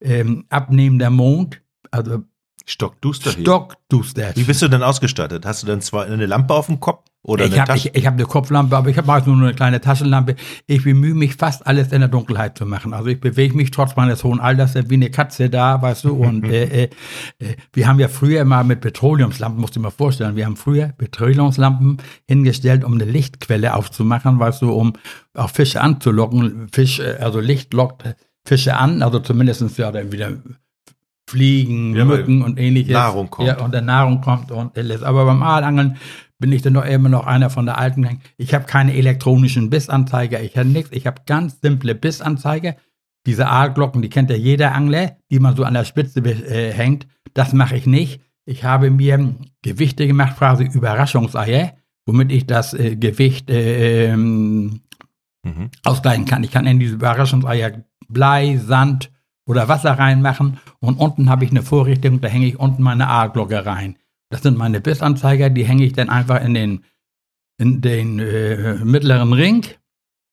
ähm, 0.01 0.45
abnehmender 0.49 1.09
Mond, 1.09 1.61
also 1.91 2.19
Stockduster 2.69 3.31
hier. 3.31 3.41
Stockduster. 3.41 4.31
Wie 4.35 4.43
bist 4.43 4.61
du 4.61 4.67
denn 4.67 4.83
ausgestattet? 4.83 5.45
Hast 5.45 5.63
du 5.63 5.67
dann 5.67 5.81
zwar 5.81 6.05
eine 6.05 6.27
Lampe 6.27 6.53
auf 6.53 6.67
dem 6.67 6.79
Kopf? 6.79 7.03
Oder 7.21 7.45
ich 7.45 7.59
habe 7.59 7.75
ich, 7.75 7.93
ich 7.95 8.05
hab 8.05 8.13
eine 8.13 8.23
Kopflampe, 8.25 8.77
aber 8.77 8.89
ich 8.89 8.97
habe 8.97 9.07
meist 9.07 9.27
nur 9.27 9.35
eine 9.35 9.53
kleine 9.53 9.81
Taschenlampe. 9.81 10.35
Ich 10.67 10.83
bemühe 10.83 11.15
mich 11.15 11.35
fast 11.35 11.67
alles 11.67 11.91
in 11.91 11.99
der 11.99 12.07
Dunkelheit 12.07 12.57
zu 12.57 12.65
machen. 12.65 12.93
Also 12.93 13.09
ich 13.09 13.19
bewege 13.19 13.55
mich 13.57 13.71
trotz 13.71 13.95
meines 13.97 14.23
hohen 14.23 14.39
Alters 14.39 14.75
wie 14.75 14.93
eine 14.93 15.09
Katze 15.09 15.49
da, 15.49 15.81
weißt 15.81 16.05
du. 16.05 16.13
Und 16.13 16.43
äh, 16.49 16.83
äh, 16.83 16.89
äh, 17.39 17.55
wir 17.73 17.87
haben 17.87 17.99
ja 17.99 18.07
früher 18.07 18.45
mal 18.45 18.63
mit 18.63 18.81
Petroleumslampen, 18.81 19.59
musst 19.59 19.75
du 19.75 19.79
dir 19.79 19.83
mal 19.83 19.91
vorstellen, 19.91 20.37
wir 20.37 20.45
haben 20.45 20.55
früher 20.55 20.89
Petroleumslampen 20.89 21.97
hingestellt, 22.27 22.85
um 22.85 22.93
eine 22.93 23.05
Lichtquelle 23.05 23.73
aufzumachen, 23.73 24.39
weißt 24.39 24.61
du, 24.61 24.71
um 24.71 24.93
auch 25.33 25.49
Fische 25.49 25.81
anzulocken. 25.81 26.69
Fisch, 26.71 26.99
äh, 26.99 27.17
also 27.19 27.41
Licht 27.41 27.73
lockt 27.73 28.03
Fische 28.45 28.77
an, 28.77 29.01
also 29.01 29.19
zumindestens 29.19 29.75
ja 29.75 29.91
dann 29.91 30.11
wieder 30.11 30.31
Fliegen, 31.29 31.95
ja, 31.95 32.05
Mücken 32.05 32.41
und 32.41 32.59
ähnliches. 32.59 32.93
Nahrung 32.93 33.29
kommt. 33.29 33.47
Ja, 33.47 33.59
und 33.59 33.73
der 33.73 33.81
Nahrung 33.81 34.21
kommt 34.21 34.51
und 34.51 34.77
alles. 34.77 35.03
Aber 35.03 35.25
beim 35.25 35.43
Aalangeln 35.43 35.97
bin 36.39 36.51
ich 36.51 36.61
dann 36.61 36.73
doch 36.73 36.85
immer 36.85 37.09
noch 37.09 37.27
einer 37.27 37.49
von 37.49 37.65
der 37.65 37.77
alten. 37.77 38.21
Ich 38.37 38.53
habe 38.53 38.65
keine 38.65 38.95
elektronischen 38.95 39.69
Bissanzeiger, 39.69 40.41
ich 40.41 40.57
habe 40.57 40.69
nichts. 40.69 40.91
Ich 40.91 41.05
habe 41.05 41.21
ganz 41.25 41.59
simple 41.61 41.95
Bissanzeiger. 41.95 42.75
Diese 43.25 43.47
Aalglocken, 43.47 44.01
die 44.01 44.09
kennt 44.09 44.29
ja 44.29 44.37
jeder 44.37 44.73
Angler, 44.73 45.17
die 45.29 45.39
man 45.39 45.55
so 45.55 45.63
an 45.63 45.73
der 45.73 45.85
Spitze 45.85 46.21
äh, 46.21 46.71
hängt. 46.71 47.05
Das 47.33 47.53
mache 47.53 47.75
ich 47.75 47.85
nicht. 47.85 48.21
Ich 48.45 48.63
habe 48.63 48.89
mir 48.89 49.35
Gewichte 49.61 50.07
gemacht, 50.07 50.37
quasi 50.37 50.63
Überraschungseier, 50.63 51.73
womit 52.07 52.31
ich 52.31 52.47
das 52.47 52.73
äh, 52.73 52.95
Gewicht 52.95 53.49
äh, 53.51 54.13
ähm, 54.13 54.81
mhm. 55.43 55.69
ausgleichen 55.83 56.25
kann. 56.25 56.43
Ich 56.43 56.51
kann 56.51 56.65
in 56.65 56.79
diese 56.79 56.95
Überraschungseier 56.95 57.83
Blei, 58.07 58.57
Sand, 58.57 59.11
oder 59.49 59.67
Wasser 59.67 59.93
reinmachen 59.93 60.59
und 60.79 60.97
unten 60.99 61.27
habe 61.27 61.43
ich 61.43 61.49
eine 61.49 61.63
Vorrichtung, 61.63 62.21
da 62.21 62.27
hänge 62.27 62.45
ich 62.45 62.59
unten 62.59 62.83
meine 62.83 63.07
A-Glocke 63.07 63.65
rein. 63.65 63.95
Das 64.29 64.43
sind 64.43 64.59
meine 64.59 64.79
Bissanzeiger, 64.79 65.49
die 65.49 65.65
hänge 65.65 65.85
ich 65.85 65.93
dann 65.93 66.09
einfach 66.09 66.43
in 66.43 66.53
den, 66.53 66.83
in 67.57 67.81
den 67.81 68.19
äh, 68.19 68.75
mittleren 68.85 69.33
Ring 69.33 69.65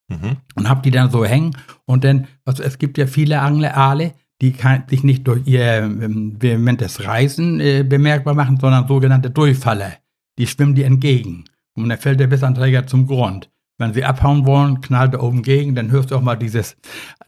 mhm. 0.09 0.37
und 0.55 0.69
habe 0.69 0.83
die 0.83 0.91
dann 0.91 1.11
so 1.11 1.25
hängen. 1.25 1.57
Und 1.87 2.05
dann, 2.05 2.29
also 2.45 2.63
es 2.63 2.77
gibt 2.77 2.99
ja 2.99 3.07
viele 3.07 3.41
Angler, 3.41 4.13
die 4.43 4.53
kann, 4.53 4.85
sich 4.87 5.03
nicht 5.03 5.27
durch 5.27 5.47
ihr 5.47 5.79
ähm, 5.79 6.37
vehementes 6.39 7.03
Reißen 7.03 7.59
äh, 7.61 7.85
bemerkbar 7.85 8.35
machen, 8.35 8.61
sondern 8.61 8.87
sogenannte 8.87 9.31
Durchfaller. 9.31 9.95
Die 10.39 10.47
schwimmen 10.47 10.75
die 10.75 10.83
entgegen. 10.83 11.45
Und 11.75 11.89
dann 11.89 11.97
fällt 11.97 12.21
der 12.21 12.27
Bissanzeiger 12.27 12.87
zum 12.87 13.07
Grund. 13.07 13.51
Wenn 13.79 13.93
sie 13.93 14.05
abhauen 14.05 14.47
wollen, 14.47 14.81
knallt 14.81 15.13
er 15.13 15.23
oben 15.23 15.43
gegen, 15.43 15.75
dann 15.75 15.91
hörst 15.91 16.11
du 16.11 16.17
auch 16.17 16.23
mal 16.23 16.37
dieses, 16.37 16.77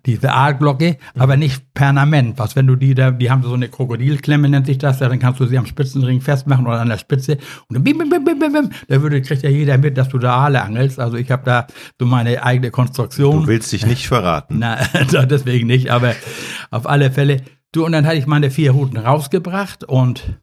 diese 0.06 0.32
Aalglocke, 0.32 0.96
mhm. 1.14 1.20
aber 1.20 1.36
nicht 1.36 1.74
permanent. 1.74 2.38
Was, 2.38 2.56
wenn 2.56 2.66
du 2.66 2.74
die 2.74 2.94
da, 2.94 3.10
die 3.10 3.30
haben 3.30 3.42
so 3.42 3.52
eine 3.52 3.68
Krokodilklemme, 3.68 4.48
nennt 4.48 4.66
sich 4.66 4.78
das, 4.78 4.98
dann 4.98 5.18
kannst 5.18 5.40
du 5.40 5.46
sie 5.46 5.58
am 5.58 5.66
Spitzenring 5.66 6.22
festmachen 6.22 6.66
oder 6.66 6.80
an 6.80 6.88
der 6.88 6.96
Spitze 6.96 7.38
und 7.68 7.74
dann 7.74 7.84
bim, 7.84 7.98
bim, 7.98 8.08
bim, 8.08 8.24
bim, 8.24 8.38
bim, 8.38 8.70
da 8.88 9.02
würde, 9.02 9.20
kriegt 9.20 9.42
ja 9.42 9.50
jeder 9.50 9.76
mit, 9.76 9.98
dass 9.98 10.08
du 10.08 10.18
da 10.18 10.36
Aale 10.36 10.62
angelst. 10.62 10.98
Also 10.98 11.18
ich 11.18 11.30
habe 11.30 11.42
da 11.44 11.66
so 12.00 12.06
meine 12.06 12.42
eigene 12.42 12.70
Konstruktion. 12.70 13.42
Du 13.42 13.46
willst 13.46 13.70
dich 13.70 13.84
nicht 13.84 14.08
verraten. 14.08 14.58
Na, 14.58 14.78
deswegen 15.26 15.66
nicht, 15.66 15.90
aber 15.90 16.14
auf 16.70 16.88
alle 16.88 17.10
Fälle. 17.10 17.42
Du, 17.72 17.84
und 17.84 17.92
dann 17.92 18.06
hatte 18.06 18.16
ich 18.16 18.26
meine 18.26 18.50
vier 18.50 18.70
Routen 18.70 18.96
rausgebracht 18.96 19.84
und 19.84 20.40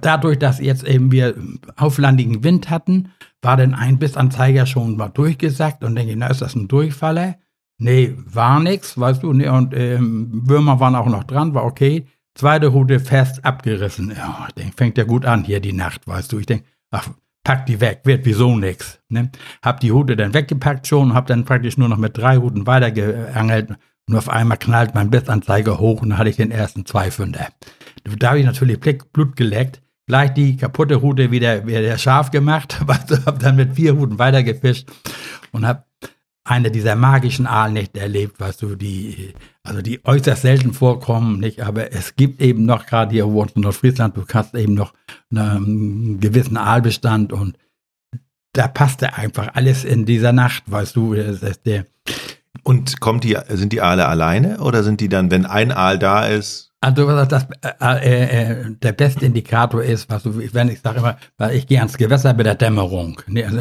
dadurch, 0.00 0.38
dass 0.38 0.60
jetzt 0.60 0.84
eben 0.84 1.12
wir 1.12 1.34
auflandigen 1.76 2.44
Wind 2.44 2.70
hatten, 2.70 3.10
war 3.40 3.56
denn 3.56 3.74
ein 3.74 3.98
Bissanzeiger 3.98 4.66
schon 4.66 4.96
mal 4.96 5.08
durchgesackt 5.08 5.84
und 5.84 5.94
denke, 5.94 6.14
na, 6.16 6.28
ist 6.28 6.42
das 6.42 6.54
ein 6.54 6.68
Durchfaller? 6.68 7.36
Nee, 7.78 8.14
war 8.16 8.60
nix, 8.60 8.98
weißt 8.98 9.22
du, 9.22 9.32
nee, 9.32 9.48
und 9.48 9.74
ähm, 9.74 10.42
Würmer 10.48 10.78
waren 10.78 10.94
auch 10.94 11.06
noch 11.06 11.24
dran, 11.24 11.54
war 11.54 11.64
okay. 11.64 12.06
Zweite 12.34 12.68
Route 12.68 13.00
fest 13.00 13.44
abgerissen. 13.44 14.14
Ja, 14.16 14.48
ich 14.56 14.72
fängt 14.74 14.96
ja 14.96 15.04
gut 15.04 15.26
an 15.26 15.44
hier 15.44 15.60
die 15.60 15.72
Nacht, 15.72 16.06
weißt 16.06 16.32
du. 16.32 16.38
Ich 16.38 16.46
denke, 16.46 16.64
ach, 16.90 17.10
pack 17.44 17.66
die 17.66 17.80
weg, 17.80 18.02
wird 18.04 18.24
wieso 18.24 18.56
nix. 18.56 19.00
Ne? 19.08 19.30
Hab 19.62 19.80
die 19.80 19.90
Route 19.90 20.16
dann 20.16 20.32
weggepackt 20.32 20.86
schon, 20.86 21.14
hab 21.14 21.26
dann 21.26 21.44
praktisch 21.44 21.76
nur 21.76 21.88
noch 21.88 21.98
mit 21.98 22.16
drei 22.16 22.38
Routen 22.38 22.66
weitergeangelt 22.66 23.70
und 24.08 24.16
auf 24.16 24.28
einmal 24.28 24.58
knallt 24.58 24.94
mein 24.94 25.10
Bissanzeiger 25.10 25.78
hoch 25.78 26.02
und 26.02 26.10
dann 26.10 26.18
hatte 26.18 26.30
ich 26.30 26.36
den 26.36 26.50
ersten 26.50 26.86
Zweifünder. 26.86 27.48
Da 28.04 28.30
habe 28.30 28.40
ich 28.40 28.46
natürlich 28.46 28.80
Blut 29.12 29.36
geleckt 29.36 29.82
gleich 30.06 30.34
die 30.34 30.56
kaputte 30.56 30.96
Route 30.96 31.30
wieder, 31.30 31.66
wieder 31.66 31.96
scharf 31.98 32.30
gemacht, 32.30 32.80
habe 33.26 33.38
dann 33.38 33.56
mit 33.56 33.74
vier 33.74 33.92
Routen 33.92 34.18
weitergefischt 34.18 34.88
und 35.52 35.66
habe 35.66 35.84
eine 36.44 36.70
dieser 36.72 36.96
magischen 36.96 37.46
Aalnächte 37.46 38.00
erlebt, 38.00 38.40
weißt 38.40 38.62
du, 38.62 38.74
die, 38.74 39.32
also 39.62 39.80
die 39.80 40.04
äußerst 40.04 40.42
selten 40.42 40.72
vorkommen, 40.72 41.38
nicht, 41.38 41.62
aber 41.62 41.92
es 41.92 42.16
gibt 42.16 42.42
eben 42.42 42.66
noch, 42.66 42.84
gerade 42.84 43.12
hier 43.12 43.28
wo 43.28 43.44
in 43.44 43.62
Nordfriesland, 43.62 44.16
du 44.16 44.24
hast 44.34 44.54
eben 44.54 44.74
noch 44.74 44.92
einen 45.30 46.18
gewissen 46.18 46.56
Aalbestand 46.56 47.32
und 47.32 47.56
da 48.52 48.66
passte 48.66 49.14
einfach 49.14 49.54
alles 49.54 49.84
in 49.84 50.04
dieser 50.04 50.32
Nacht, 50.32 50.64
weißt 50.66 50.96
du, 50.96 51.14
der. 51.64 51.86
Und 52.64 53.00
kommt 53.00 53.24
die, 53.24 53.38
sind 53.48 53.72
die 53.72 53.80
Aale 53.80 54.08
alleine 54.08 54.60
oder 54.60 54.82
sind 54.82 55.00
die 55.00 55.08
dann, 55.08 55.30
wenn 55.30 55.46
ein 55.46 55.72
Aal 55.72 55.98
da 55.98 56.26
ist, 56.26 56.71
Also 56.82 57.06
das, 57.26 57.46
äh, 57.80 58.24
äh, 58.24 58.74
der 58.82 58.92
beste 58.92 59.24
Indikator 59.24 59.84
ist, 59.84 60.10
was 60.10 60.24
du, 60.24 60.36
wenn 60.52 60.68
ich 60.68 60.80
sage 60.80 60.98
immer, 60.98 61.16
weil 61.38 61.54
ich 61.54 61.68
gehe 61.68 61.78
ans 61.78 61.96
Gewässer 61.96 62.34
bei 62.34 62.42
der 62.42 62.56
Dämmerung. 62.56 63.20
Ne, 63.28 63.44
also 63.44 63.60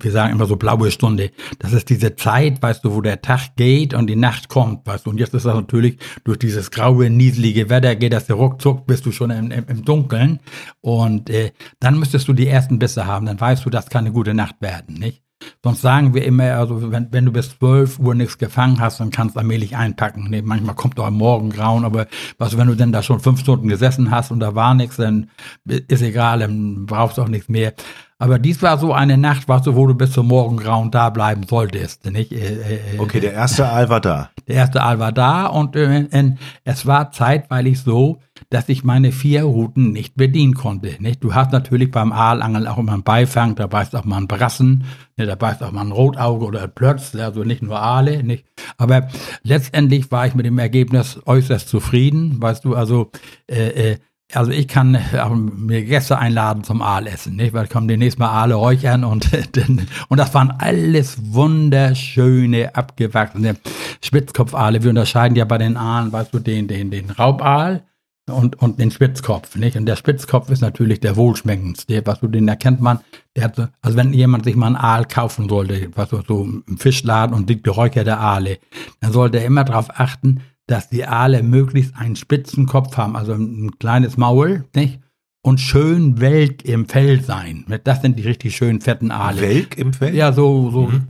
wir 0.00 0.10
sagen 0.10 0.32
immer 0.32 0.46
so 0.46 0.56
blaue 0.56 0.90
Stunde. 0.90 1.30
Das 1.60 1.72
ist 1.72 1.88
diese 1.88 2.16
Zeit, 2.16 2.60
weißt 2.60 2.84
du, 2.84 2.96
wo 2.96 3.00
der 3.00 3.22
Tag 3.22 3.54
geht 3.54 3.94
und 3.94 4.08
die 4.08 4.16
Nacht 4.16 4.48
kommt, 4.48 4.84
weißt 4.88 5.06
du. 5.06 5.10
Und 5.10 5.20
jetzt 5.20 5.34
ist 5.34 5.46
das 5.46 5.54
natürlich 5.54 5.98
durch 6.24 6.38
dieses 6.38 6.72
graue, 6.72 7.08
nieselige 7.10 7.70
Wetter 7.70 7.94
geht 7.94 8.12
das 8.12 8.28
ruckzuck, 8.28 8.88
bist 8.88 9.06
du 9.06 9.12
schon 9.12 9.30
im, 9.30 9.52
im, 9.52 9.64
im 9.68 9.84
Dunkeln. 9.84 10.40
Und 10.80 11.30
äh, 11.30 11.52
dann 11.78 11.96
müsstest 11.96 12.26
du 12.26 12.32
die 12.32 12.48
ersten 12.48 12.80
Bisse 12.80 13.06
haben, 13.06 13.26
dann 13.26 13.40
weißt 13.40 13.64
du, 13.64 13.70
das 13.70 13.88
kann 13.88 14.04
eine 14.04 14.12
gute 14.12 14.34
Nacht 14.34 14.56
werden, 14.60 14.96
nicht? 14.96 15.22
Sonst 15.62 15.82
sagen 15.82 16.14
wir 16.14 16.24
immer, 16.24 16.54
also 16.54 16.90
wenn, 16.92 17.12
wenn 17.12 17.24
du 17.24 17.32
bis 17.32 17.58
12 17.58 17.98
Uhr 17.98 18.14
nichts 18.14 18.38
gefangen 18.38 18.80
hast, 18.80 19.00
dann 19.00 19.10
kannst 19.10 19.36
du 19.36 19.40
allmählich 19.40 19.76
einpacken. 19.76 20.28
Nee, 20.30 20.42
manchmal 20.42 20.74
kommt 20.74 20.98
auch 20.98 21.06
am 21.06 21.14
Morgengrauen, 21.14 21.84
aber 21.84 22.06
was, 22.38 22.56
wenn 22.56 22.68
du 22.68 22.74
denn 22.74 22.92
da 22.92 23.02
schon 23.02 23.20
fünf 23.20 23.40
Stunden 23.40 23.68
gesessen 23.68 24.10
hast 24.10 24.30
und 24.30 24.40
da 24.40 24.54
war 24.54 24.74
nichts, 24.74 24.96
dann 24.96 25.30
ist 25.64 26.02
egal, 26.02 26.40
dann 26.40 26.86
brauchst 26.86 27.18
du 27.18 27.22
auch 27.22 27.28
nichts 27.28 27.48
mehr. 27.48 27.74
Aber 28.20 28.40
dies 28.40 28.62
war 28.62 28.78
so 28.78 28.92
eine 28.92 29.16
Nacht, 29.16 29.48
was 29.48 29.62
du, 29.62 29.76
wo 29.76 29.86
du 29.86 29.94
bis 29.94 30.10
zum 30.10 30.26
Morgengrauen 30.26 30.90
da 30.90 31.08
bleiben 31.10 31.44
solltest. 31.44 32.04
Nicht? 32.10 32.32
Äh, 32.32 32.36
äh, 32.36 32.96
äh, 32.96 32.98
okay, 32.98 33.20
der 33.20 33.32
erste 33.32 33.68
Aal 33.68 33.88
war 33.88 34.00
da. 34.00 34.30
Der 34.48 34.56
erste 34.56 34.82
Aal 34.82 34.98
war 34.98 35.12
da 35.12 35.46
und 35.46 35.76
äh, 35.76 36.34
es 36.64 36.84
war 36.84 37.12
zeitweilig 37.12 37.80
so, 37.80 38.18
dass 38.50 38.68
ich 38.68 38.82
meine 38.82 39.12
vier 39.12 39.44
Routen 39.44 39.92
nicht 39.92 40.16
bedienen 40.16 40.54
konnte. 40.54 40.96
Nicht? 41.00 41.22
Du 41.22 41.34
hast 41.34 41.52
natürlich 41.52 41.90
beim 41.90 42.12
Aalangeln 42.12 42.66
auch 42.66 42.78
immer 42.78 42.94
einen 42.94 43.02
Beifang, 43.02 43.54
da 43.54 43.66
beißt 43.66 43.94
auch 43.94 44.04
mal 44.04 44.16
ein 44.16 44.28
Brassen, 44.28 44.84
ne, 45.16 45.26
da 45.26 45.34
beißt 45.34 45.62
auch 45.62 45.72
mal 45.72 45.82
ein 45.82 45.92
Rotauge 45.92 46.46
oder 46.46 46.62
ein 46.62 46.74
Plötz, 46.74 47.14
also 47.14 47.44
nicht 47.44 47.62
nur 47.62 47.78
Aale. 47.78 48.22
Nicht? 48.22 48.46
Aber 48.78 49.08
letztendlich 49.42 50.10
war 50.10 50.26
ich 50.26 50.34
mit 50.34 50.46
dem 50.46 50.58
Ergebnis 50.58 51.20
äußerst 51.26 51.68
zufrieden, 51.68 52.40
weißt 52.40 52.64
du, 52.64 52.74
also 52.74 53.10
äh, 53.50 53.92
äh, 53.92 53.98
also 54.34 54.50
ich 54.50 54.68
kann 54.68 54.94
auch 55.18 55.34
mir 55.34 55.84
Gäste 55.84 56.18
einladen 56.18 56.62
zum 56.62 56.82
Aalessen, 56.82 57.36
nicht? 57.36 57.54
Weil 57.54 57.66
kommen 57.66 57.88
demnächst 57.88 58.18
mal 58.18 58.28
Aale 58.28 58.54
räuchern 58.56 59.04
und, 59.04 59.30
und 60.08 60.18
das 60.18 60.34
waren 60.34 60.50
alles 60.50 61.32
wunderschöne, 61.32 62.74
abgewachsene 62.74 63.56
Spitzkopfaale. 64.02 64.82
Wir 64.82 64.90
unterscheiden 64.90 65.34
ja 65.34 65.46
bei 65.46 65.56
den 65.56 65.78
Aalen, 65.78 66.12
weißt 66.12 66.34
du, 66.34 66.40
den, 66.40 66.68
den, 66.68 66.90
den 66.90 67.08
Raubaal 67.08 67.87
und, 68.28 68.60
und 68.60 68.78
den 68.78 68.90
Spitzkopf, 68.90 69.56
nicht? 69.56 69.76
Und 69.76 69.86
der 69.86 69.96
Spitzkopf 69.96 70.50
ist 70.50 70.60
natürlich 70.60 71.00
der 71.00 71.16
wohlschmeckendste, 71.16 72.02
was 72.04 72.20
du, 72.20 72.28
den 72.28 72.48
erkennt 72.48 72.80
man. 72.80 73.00
Der 73.36 73.44
hat 73.44 73.56
so, 73.56 73.66
also 73.80 73.96
wenn 73.96 74.12
jemand 74.12 74.44
sich 74.44 74.56
mal 74.56 74.66
einen 74.66 74.76
Aal 74.76 75.04
kaufen 75.04 75.48
sollte, 75.48 75.90
was 75.94 76.10
du, 76.10 76.22
so 76.26 76.44
im 76.44 76.78
Fischladen 76.78 77.34
und 77.34 77.48
die 77.48 77.62
geräucherte 77.62 78.18
Aale, 78.18 78.58
dann 79.00 79.12
sollte 79.12 79.38
er 79.38 79.46
immer 79.46 79.64
darauf 79.64 79.88
achten, 79.98 80.40
dass 80.66 80.88
die 80.88 81.06
Aale 81.06 81.42
möglichst 81.42 81.96
einen 81.96 82.16
spitzen 82.16 82.66
Kopf 82.66 82.96
haben, 82.96 83.16
also 83.16 83.32
ein 83.32 83.78
kleines 83.78 84.16
Maul, 84.16 84.64
nicht? 84.74 85.00
Und 85.40 85.60
schön 85.60 86.20
welk 86.20 86.64
im 86.64 86.86
Fell 86.88 87.22
sein. 87.22 87.64
Das 87.84 88.02
sind 88.02 88.18
die 88.18 88.24
richtig 88.24 88.56
schönen 88.56 88.80
fetten 88.80 89.10
Aale. 89.10 89.40
Welk 89.40 89.78
im 89.78 89.92
Fell? 89.92 90.14
Ja, 90.14 90.32
so, 90.32 90.70
so, 90.70 90.88
mhm. 90.88 91.06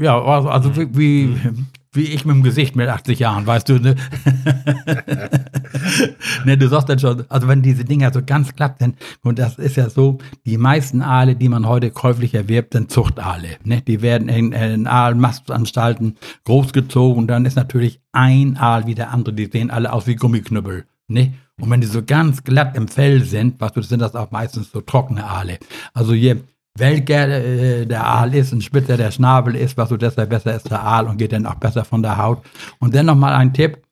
ja, 0.00 0.20
also, 0.22 0.48
also 0.48 0.76
wie, 0.76 1.24
mhm 1.24 1.66
wie 1.92 2.04
ich 2.04 2.24
mit 2.24 2.36
dem 2.36 2.42
Gesicht 2.42 2.76
mit 2.76 2.88
80 2.88 3.18
Jahren, 3.18 3.46
weißt 3.46 3.68
du, 3.68 3.80
ne? 3.80 3.94
ne, 6.44 6.56
du 6.56 6.68
sagst 6.68 6.88
dann 6.88 7.00
schon, 7.00 7.24
also 7.28 7.48
wenn 7.48 7.62
diese 7.62 7.84
Dinger 7.84 8.12
so 8.12 8.20
ganz 8.24 8.54
glatt 8.54 8.78
sind, 8.78 8.96
und 9.22 9.40
das 9.40 9.58
ist 9.58 9.76
ja 9.76 9.90
so, 9.90 10.18
die 10.46 10.56
meisten 10.56 11.02
Aale, 11.02 11.34
die 11.34 11.48
man 11.48 11.66
heute 11.66 11.90
käuflich 11.90 12.34
erwirbt, 12.34 12.74
sind 12.74 12.92
Zuchtaale, 12.92 13.56
ne? 13.64 13.82
Die 13.82 14.02
werden 14.02 14.28
in, 14.28 14.52
in 14.52 14.86
Aalmastanstalten 14.86 16.16
großgezogen 16.44 17.22
und 17.22 17.26
dann 17.26 17.44
ist 17.44 17.56
natürlich 17.56 18.00
ein 18.12 18.56
Aal 18.56 18.86
wie 18.86 18.94
der 18.94 19.10
andere, 19.10 19.34
die 19.34 19.46
sehen 19.46 19.70
alle 19.70 19.92
aus 19.92 20.06
wie 20.06 20.14
Gummiknüppel, 20.14 20.84
ne? 21.08 21.34
Und 21.60 21.70
wenn 21.70 21.80
die 21.80 21.88
so 21.88 22.02
ganz 22.02 22.44
glatt 22.44 22.76
im 22.76 22.88
Fell 22.88 23.24
sind, 23.24 23.60
was 23.60 23.70
weißt 23.70 23.76
du, 23.76 23.82
sind 23.82 24.00
das 24.00 24.14
auch 24.14 24.30
meistens 24.30 24.70
so 24.70 24.80
trockene 24.80 25.24
Aale. 25.24 25.58
Also 25.92 26.14
je 26.14 26.36
welcher 26.78 27.28
äh, 27.28 27.86
der 27.86 28.06
Aal 28.06 28.34
ist 28.34 28.52
und 28.52 28.62
spitzer 28.62 28.96
der 28.96 29.10
Schnabel 29.10 29.56
ist, 29.56 29.76
was 29.76 29.88
so 29.88 29.96
deshalb 29.96 30.30
besser 30.30 30.54
ist 30.54 30.70
der 30.70 30.82
Aal 30.82 31.06
und 31.06 31.16
geht 31.16 31.32
dann 31.32 31.46
auch 31.46 31.56
besser 31.56 31.84
von 31.84 32.02
der 32.02 32.18
Haut. 32.18 32.42
Und 32.78 32.94
dann 32.94 33.06
nochmal 33.06 33.34
ein 33.34 33.52
Tipp 33.52 33.82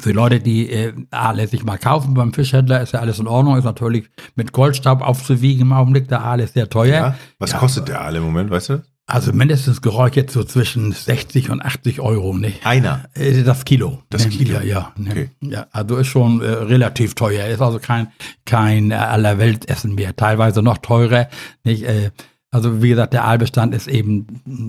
für 0.00 0.12
Leute, 0.12 0.40
die 0.40 0.70
äh, 0.70 0.92
Aale 1.10 1.46
sich 1.46 1.64
mal 1.64 1.78
kaufen 1.78 2.14
beim 2.14 2.32
Fischhändler, 2.32 2.82
ist 2.82 2.92
ja 2.92 3.00
alles 3.00 3.18
in 3.18 3.26
Ordnung, 3.26 3.56
ist 3.56 3.64
natürlich 3.64 4.10
mit 4.34 4.52
Goldstaub 4.52 5.00
aufzuwiegen 5.00 5.62
im 5.62 5.72
Augenblick. 5.72 6.08
Der 6.08 6.22
Aal 6.22 6.40
ist 6.40 6.54
sehr 6.54 6.68
teuer. 6.68 6.94
Ja, 6.94 7.16
was 7.38 7.52
ja, 7.52 7.58
kostet 7.58 7.88
der 7.88 8.02
Aal 8.02 8.16
im 8.16 8.24
Moment, 8.24 8.50
weißt 8.50 8.68
du? 8.70 8.82
Also 9.08 9.32
mindestens 9.32 9.82
geräuchert 9.82 10.32
so 10.32 10.42
zwischen 10.42 10.90
60 10.90 11.50
und 11.50 11.62
80 11.62 12.00
Euro, 12.00 12.36
ne? 12.36 12.54
Einer? 12.64 13.04
Äh, 13.14 13.44
das 13.44 13.64
Kilo. 13.64 14.02
Das 14.10 14.24
ne? 14.24 14.30
Kilo? 14.30 14.54
Ja, 14.54 14.62
ja. 14.62 14.92
Ne? 14.96 15.10
Okay. 15.10 15.30
ja 15.40 15.66
also 15.70 15.96
ist 15.96 16.08
schon 16.08 16.42
äh, 16.42 16.46
relativ 16.46 17.14
teuer. 17.14 17.46
Ist 17.46 17.62
also 17.62 17.78
kein, 17.78 18.08
kein 18.44 18.90
äh, 18.90 18.94
Allerweltessen 18.94 19.94
mehr. 19.94 20.16
Teilweise 20.16 20.60
noch 20.60 20.78
teurer, 20.78 21.28
nicht? 21.62 21.84
Äh, 21.84 22.10
also 22.50 22.82
wie 22.82 22.88
gesagt, 22.88 23.12
der 23.12 23.24
Aalbestand 23.24 23.74
ist 23.74 23.86
eben 23.86 24.26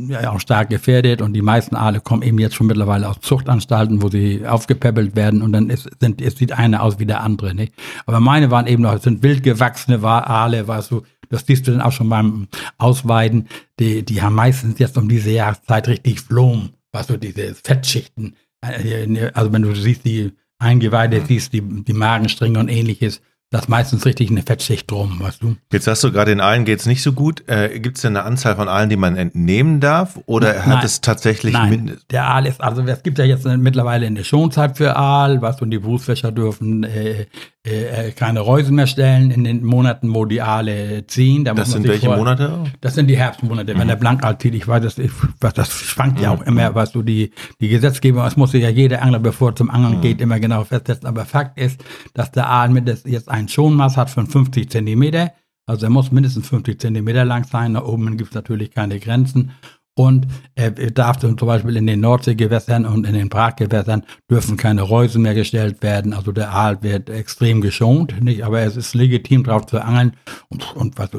ja, 0.10 0.32
auch 0.32 0.39
stark 0.39 0.70
gefährdet 0.70 1.22
und 1.22 1.34
die 1.34 1.41
meisten 1.41 1.75
Aale 1.75 2.01
kommen 2.01 2.22
eben 2.22 2.38
jetzt 2.38 2.56
schon 2.56 2.67
mittlerweile 2.67 3.08
aus 3.08 3.22
Zuchtanstalten, 3.22 4.01
wo 4.01 4.10
sie 4.10 4.46
aufgepäppelt 4.46 5.15
werden 5.15 5.41
und 5.41 5.53
dann 5.53 5.70
ist, 5.70 5.89
sind, 6.00 6.22
es 6.22 6.38
sieht 6.38 6.51
einer 6.51 6.84
aus 6.84 7.00
wie 7.00 7.06
der 7.06 7.22
andere. 7.22 7.56
Nicht? 7.56 7.74
Aber 8.06 8.20
meine 8.20 8.51
waren 8.51 8.67
eben 8.67 8.84
noch, 8.84 8.94
es 8.94 9.03
sind 9.03 9.24
wild 9.24 9.41
gewachsene 9.41 10.03
Aale, 10.03 10.67
weißt 10.67 10.91
du, 10.91 11.03
das 11.29 11.46
siehst 11.46 11.67
du 11.67 11.72
dann 11.72 11.81
auch 11.81 11.91
schon 11.91 12.10
beim 12.10 12.48
Ausweiden, 12.77 13.48
die, 13.79 14.03
die 14.03 14.22
haben 14.22 14.36
meistens 14.36 14.79
jetzt 14.79 14.98
um 14.98 15.10
diese 15.10 15.31
Jahreszeit 15.31 15.88
richtig 15.88 16.22
Flom, 16.22 16.69
weißt 16.91 17.10
du, 17.10 17.17
diese 17.17 17.55
Fettschichten. 17.55 18.36
Äh, 18.62 19.31
also 19.34 19.51
wenn 19.53 19.62
du 19.62 19.75
siehst, 19.75 20.05
die 20.05 20.31
Eingeweide, 20.60 21.24
siehst 21.25 21.53
die, 21.53 21.62
die 21.62 21.93
Magenstränge 21.93 22.60
und 22.60 22.69
ähnliches, 22.69 23.22
das 23.50 23.62
ist 23.62 23.68
meistens 23.70 24.06
richtig 24.06 24.30
eine 24.30 24.42
Fettschicht 24.42 24.92
drum, 24.92 25.22
weißt 25.22 25.42
du. 25.42 25.56
Jetzt 25.72 25.86
sagst 25.86 26.04
du 26.04 26.12
gerade, 26.12 26.32
in 26.34 26.42
Aalen 26.42 26.66
geht 26.66 26.80
es 26.80 26.86
nicht 26.86 27.01
so 27.01 27.13
gut. 27.13 27.48
Äh, 27.48 27.80
Gibt 27.80 27.96
es 27.96 28.01
denn 28.01 28.18
eine 28.18 28.25
Anzahl 28.25 28.58
von 28.58 28.68
Aalen, 28.68 28.89
die 28.89 28.98
man 28.98 29.16
entnehmen 29.16 29.80
darf? 29.80 30.20
Oder 30.25 30.54
nein, 30.54 30.66
hat 30.66 30.84
es 30.84 31.00
tatsächlich 31.00 31.54
nein, 31.54 31.70
Mindest? 31.70 32.12
Der 32.12 32.25
Aal 32.25 32.46
ist, 32.46 32.60
also 32.60 32.82
es 32.82 33.04
gibt 33.04 33.18
ja 33.20 33.25
jetzt 33.25 33.46
mittlerweile 33.46 34.06
eine 34.06 34.25
Schonzeit 34.25 34.75
für 34.75 34.98
Aal, 34.98 35.42
was 35.42 35.62
und 35.62 35.72
die 35.72 35.80
Berufsfischer 35.80 36.34
dürfen 36.34 36.84
äh, 36.84 37.25
äh, 37.68 38.12
keine 38.12 38.39
Reusen 38.39 38.75
mehr 38.75 38.88
stellen 38.88 39.32
in 39.32 39.44
den 39.44 39.63
Monaten, 39.63 40.13
wo 40.13 40.25
die 40.25 40.42
Aale 40.42 41.06
ziehen. 41.08 41.44
Da 41.44 41.54
das 41.54 41.72
sind 41.72 41.88
welche 41.88 42.08
vor, 42.08 42.18
Monate? 42.18 42.63
Das 42.82 42.96
sind 42.96 43.08
die 43.08 43.18
Herbstmonate. 43.18 43.74
Mhm. 43.74 43.80
Wenn 43.80 43.88
der 43.88 43.96
Blankaal 43.96 44.38
zieht, 44.38 44.56
ich 44.56 44.68
weiß, 44.68 44.84
das, 44.84 44.98
ich, 44.98 45.12
das 45.39 45.70
schwankt 45.72 46.18
mhm. 46.18 46.24
ja 46.24 46.32
auch 46.32 46.42
immer, 46.42 46.75
was 46.75 46.92
du 46.92 47.01
die, 47.01 47.32
die 47.60 47.68
Gesetzgebung, 47.68 48.24
es 48.25 48.38
muss 48.38 48.54
ja 48.54 48.70
jeder 48.70 49.01
Angler, 49.01 49.20
bevor 49.20 49.51
er 49.51 49.56
zum 49.56 49.70
Angeln 49.70 49.98
mhm. 49.98 50.01
geht, 50.01 50.22
immer 50.22 50.39
genau 50.39 50.63
festsetzen. 50.63 51.08
Aber 51.08 51.25
Fakt 51.25 51.58
ist, 51.58 51.84
dass 52.13 52.32
der 52.32 52.48
Aal 52.48 52.70
mit 52.70 52.88
jetzt 53.06 53.30
ein 53.38 53.48
Schonmaß 53.48 53.98
hat 53.98 54.10
von 54.10 54.27
50 54.27 54.70
Zentimeter. 54.70 55.34
Also 55.65 55.86
er 55.86 55.89
muss 55.89 56.12
mindestens 56.12 56.48
50 56.48 56.79
Zentimeter 56.79 57.25
lang 57.25 57.46
sein. 57.46 57.74
Da 57.74 57.84
oben 57.84 58.17
gibt 58.17 58.32
es 58.32 58.36
natürlich 58.36 58.72
keine 58.72 59.00
Grenzen. 59.00 59.51
Und 59.96 60.27
er 60.53 60.70
darf 60.91 61.17
zum 61.17 61.36
Beispiel 61.36 61.75
in 61.75 61.88
den 61.88 62.01
Nordseegewässern 62.01 62.86
und 62.86 63.08
in 63.08 63.15
den 63.15 63.29
Braggewässern 63.29 64.03
dürfen 64.29 64.56
keine 64.56 64.84
Reusen 64.84 65.24
mehr 65.24 65.34
gestellt 65.34 65.82
werden. 65.82 66.13
Also 66.13 66.32
der 66.32 66.53
Aal 66.53 66.84
wird 66.84 67.10
extrem 67.10 67.62
geschont, 67.62 68.22
nicht? 68.22 68.44
Aber 68.44 68.60
es 68.60 68.77
ist 68.77 68.94
legitim, 68.94 69.44
drauf 69.44 69.65
zu 69.65 69.84
angeln. 69.84 70.13
Und, 70.50 70.75
und 70.75 71.00
was 71.00 71.10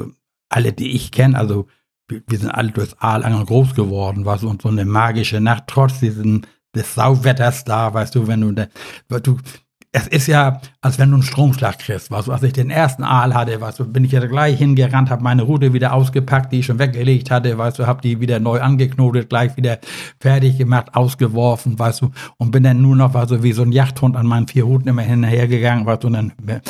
alle, 0.47 0.71
die 0.71 0.91
ich 0.91 1.11
kenne, 1.11 1.37
also 1.37 1.67
wir 2.07 2.39
sind 2.39 2.51
alle 2.51 2.71
durchs 2.71 2.95
Aalangeln 2.99 3.45
groß 3.45 3.75
geworden, 3.75 4.25
was 4.25 4.43
und 4.43 4.61
so 4.61 4.69
eine 4.69 4.85
magische 4.85 5.41
Nacht, 5.41 5.65
trotz 5.67 5.99
diesen 5.99 6.47
des 6.75 6.95
Sauwetters 6.95 7.63
da, 7.63 7.93
weißt 7.93 8.15
du, 8.15 8.27
wenn 8.27 8.41
du, 8.41 8.69
du 9.09 9.37
es 9.91 10.07
ist 10.07 10.27
ja, 10.27 10.61
als 10.81 10.99
wenn 10.99 11.09
du 11.09 11.15
einen 11.15 11.23
Stromschlag 11.23 11.79
kriegst. 11.79 12.11
Weißt 12.11 12.27
du, 12.27 12.31
als 12.31 12.43
ich 12.43 12.53
den 12.53 12.69
ersten 12.69 13.03
Aal 13.03 13.33
hatte, 13.33 13.59
weißt 13.59 13.79
du, 13.79 13.91
bin 13.91 14.03
ich 14.03 14.11
ja 14.11 14.23
gleich 14.25 14.59
hingerannt, 14.59 15.09
habe 15.09 15.23
meine 15.23 15.41
Route 15.41 15.73
wieder 15.73 15.93
ausgepackt, 15.93 16.51
die 16.51 16.59
ich 16.59 16.67
schon 16.67 16.77
weggelegt 16.77 17.31
hatte, 17.31 17.57
weißt 17.57 17.79
du, 17.79 17.87
habe 17.87 18.01
die 18.01 18.19
wieder 18.19 18.39
neu 18.39 18.61
angeknotet, 18.61 19.29
gleich 19.29 19.57
wieder 19.57 19.79
fertig 20.19 20.57
gemacht, 20.59 20.93
ausgeworfen, 20.93 21.79
weißt 21.79 22.01
du, 22.01 22.11
und 22.37 22.51
bin 22.51 22.63
dann 22.63 22.81
nur 22.81 22.95
noch, 22.95 23.15
weißt 23.15 23.31
du, 23.31 23.43
wie 23.43 23.53
so 23.53 23.63
ein 23.63 23.71
Jachthund 23.71 24.15
an 24.15 24.27
meinen 24.27 24.47
vier 24.47 24.63
Routen 24.63 24.89
immer 24.89 25.01
hinterhergegangen, 25.01 25.87
weißt 25.87 26.03
du, 26.03 26.07
und 26.07 26.13
dann, 26.13 26.33
dann 26.37 26.61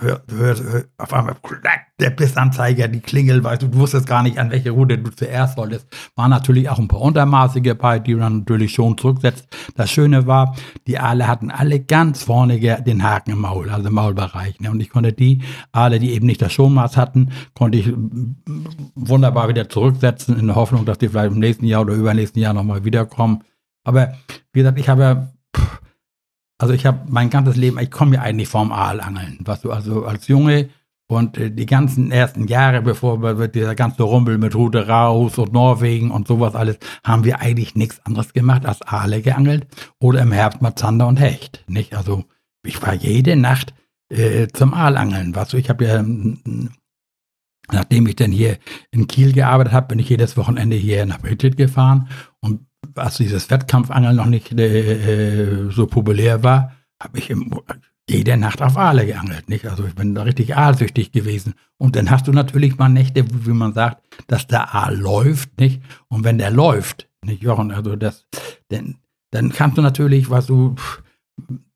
hör, 0.00 0.22
hör, 0.30 0.56
hör, 0.56 0.84
auf 0.98 1.12
einmal, 1.12 1.36
klack, 1.42 1.87
der 2.00 2.10
Bissanzeiger, 2.10 2.86
die 2.86 3.00
Klingel, 3.00 3.42
weißt 3.42 3.62
du, 3.62 3.68
du 3.68 3.78
wusstest 3.78 4.06
gar 4.06 4.22
nicht, 4.22 4.38
an 4.38 4.50
welche 4.50 4.70
Route 4.70 4.98
du 4.98 5.10
zuerst 5.10 5.56
solltest. 5.56 5.86
War 6.14 6.28
natürlich 6.28 6.68
auch 6.68 6.78
ein 6.78 6.86
paar 6.86 7.00
untermaßige 7.00 7.74
bei, 7.74 7.98
die 7.98 8.14
dann 8.14 8.40
natürlich 8.40 8.72
schon 8.72 8.96
zurücksetzt. 8.96 9.48
Das 9.74 9.90
Schöne 9.90 10.26
war, 10.26 10.54
die 10.86 10.98
Aale 10.98 11.26
hatten 11.26 11.50
alle 11.50 11.80
ganz 11.80 12.22
vorne 12.22 12.58
den 12.58 13.02
Haken 13.02 13.32
im 13.32 13.40
Maul, 13.40 13.68
also 13.70 13.88
im 13.88 13.94
Maulbereich. 13.94 14.60
Ne? 14.60 14.70
Und 14.70 14.80
ich 14.80 14.90
konnte 14.90 15.12
die 15.12 15.42
Aale, 15.72 15.98
die 15.98 16.12
eben 16.12 16.26
nicht 16.26 16.40
das 16.40 16.52
Schonmaß 16.52 16.96
hatten, 16.96 17.30
konnte 17.54 17.78
ich 17.78 17.92
wunderbar 18.94 19.48
wieder 19.48 19.68
zurücksetzen, 19.68 20.38
in 20.38 20.46
der 20.46 20.56
Hoffnung, 20.56 20.84
dass 20.84 20.98
die 20.98 21.08
vielleicht 21.08 21.32
im 21.32 21.40
nächsten 21.40 21.66
Jahr 21.66 21.82
oder 21.82 21.94
übernächsten 21.94 22.40
Jahr 22.40 22.54
nochmal 22.54 22.84
wiederkommen. 22.84 23.42
Aber 23.82 24.14
wie 24.52 24.60
gesagt, 24.60 24.78
ich 24.78 24.88
habe 24.88 25.32
also 26.60 26.74
ich 26.74 26.84
habe 26.86 26.98
mein 27.08 27.30
ganzes 27.30 27.54
Leben, 27.56 27.78
ich 27.78 27.90
komme 27.90 28.16
ja 28.16 28.22
eigentlich 28.22 28.48
vom 28.48 28.72
Aalangeln. 28.72 29.38
Was 29.44 29.60
du 29.60 29.70
also 29.70 30.04
als 30.04 30.26
Junge 30.26 30.68
und 31.10 31.38
äh, 31.38 31.50
die 31.50 31.66
ganzen 31.66 32.12
ersten 32.12 32.46
Jahre, 32.46 32.82
bevor 32.82 33.22
wir 33.22 33.48
dieser 33.48 33.74
ganze 33.74 34.02
Rumpel 34.02 34.38
mit 34.38 34.54
Rute 34.54 34.86
raus 34.86 35.38
und 35.38 35.52
Norwegen 35.52 36.10
und 36.10 36.28
sowas 36.28 36.54
alles, 36.54 36.78
haben 37.02 37.24
wir 37.24 37.40
eigentlich 37.40 37.74
nichts 37.74 38.04
anderes 38.04 38.32
gemacht 38.32 38.66
als 38.66 38.82
Aale 38.82 39.22
geangelt 39.22 39.66
oder 39.98 40.20
im 40.20 40.32
Herbst 40.32 40.60
mal 40.60 40.76
Zander 40.76 41.06
und 41.08 41.18
Hecht. 41.18 41.64
Nicht? 41.66 41.96
Also 41.96 42.24
ich 42.62 42.80
war 42.82 42.94
jede 42.94 43.36
Nacht 43.36 43.74
äh, 44.10 44.48
zum 44.48 44.74
Aalangeln. 44.74 45.34
Was, 45.34 45.54
ich 45.54 45.70
habe 45.70 45.84
ja, 45.86 46.04
nachdem 47.72 48.06
ich 48.06 48.16
dann 48.16 48.32
hier 48.32 48.58
in 48.90 49.06
Kiel 49.06 49.32
gearbeitet 49.32 49.72
habe, 49.72 49.88
bin 49.88 49.98
ich 49.98 50.10
jedes 50.10 50.36
Wochenende 50.36 50.76
hier 50.76 51.06
nach 51.06 51.22
Hittet 51.22 51.56
gefahren. 51.56 52.08
Und 52.40 52.66
als 52.94 53.16
dieses 53.16 53.50
Wettkampfangeln 53.50 54.16
noch 54.16 54.26
nicht 54.26 54.52
äh, 54.52 55.70
so 55.70 55.86
populär 55.86 56.42
war, 56.42 56.72
habe 57.02 57.18
ich 57.18 57.30
im, 57.30 57.50
jede 58.08 58.36
Nacht 58.36 58.62
auf 58.62 58.76
Aale 58.76 59.06
geangelt, 59.06 59.48
nicht? 59.48 59.66
Also 59.66 59.84
ich 59.84 59.94
bin 59.94 60.14
da 60.14 60.22
richtig 60.22 60.56
aalsüchtig 60.56 61.12
gewesen. 61.12 61.54
Und 61.76 61.94
dann 61.96 62.10
hast 62.10 62.26
du 62.26 62.32
natürlich 62.32 62.78
mal 62.78 62.88
Nächte, 62.88 63.24
wie 63.46 63.52
man 63.52 63.74
sagt, 63.74 64.02
dass 64.26 64.46
der 64.46 64.74
Aal 64.74 64.96
läuft, 64.96 65.60
nicht? 65.60 65.82
Und 66.08 66.24
wenn 66.24 66.38
der 66.38 66.50
läuft, 66.50 67.08
nicht 67.22 67.42
Jochen, 67.42 67.70
also 67.70 67.96
das, 67.96 68.26
dann, 68.68 68.96
dann 69.30 69.52
kannst 69.52 69.76
du 69.76 69.82
natürlich, 69.82 70.30
was 70.30 70.46
du, 70.46 70.74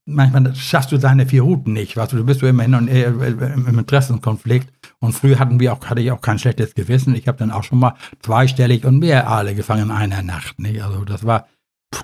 manchmal 0.07 0.55
schaffst 0.55 0.91
du 0.93 0.99
deine 0.99 1.27
vier 1.27 1.43
Routen 1.43 1.75
nicht, 1.75 1.97
was 1.97 2.09
du, 2.09 2.17
du 2.17 2.25
bist 2.25 2.41
du 2.43 2.47
immer 2.47 2.63
hin 2.63 2.75
und 2.75 2.89
äh, 2.89 3.05
im 3.05 3.79
Interessenkonflikt. 3.79 4.73
Und 5.01 5.13
früher 5.13 5.39
hatten 5.39 5.61
wir 5.61 5.73
auch, 5.73 5.85
hatte 5.85 6.01
ich 6.01 6.11
auch 6.13 6.21
kein 6.21 6.39
schlechtes 6.39 6.75
Gewissen. 6.75 7.15
Ich 7.15 7.29
habe 7.29 7.39
dann 7.39 7.51
auch 7.51 7.65
schon 7.65 7.79
mal 7.79 7.95
zweistellig 8.21 8.85
und 8.85 9.01
mehr 9.01 9.29
Aale 9.29 9.55
gefangen 9.55 9.85
in 9.85 9.91
einer 9.91 10.23
Nacht, 10.23 10.59
nicht? 10.59 10.83
Also 10.83 11.05
das 11.05 11.27
war, 11.27 11.47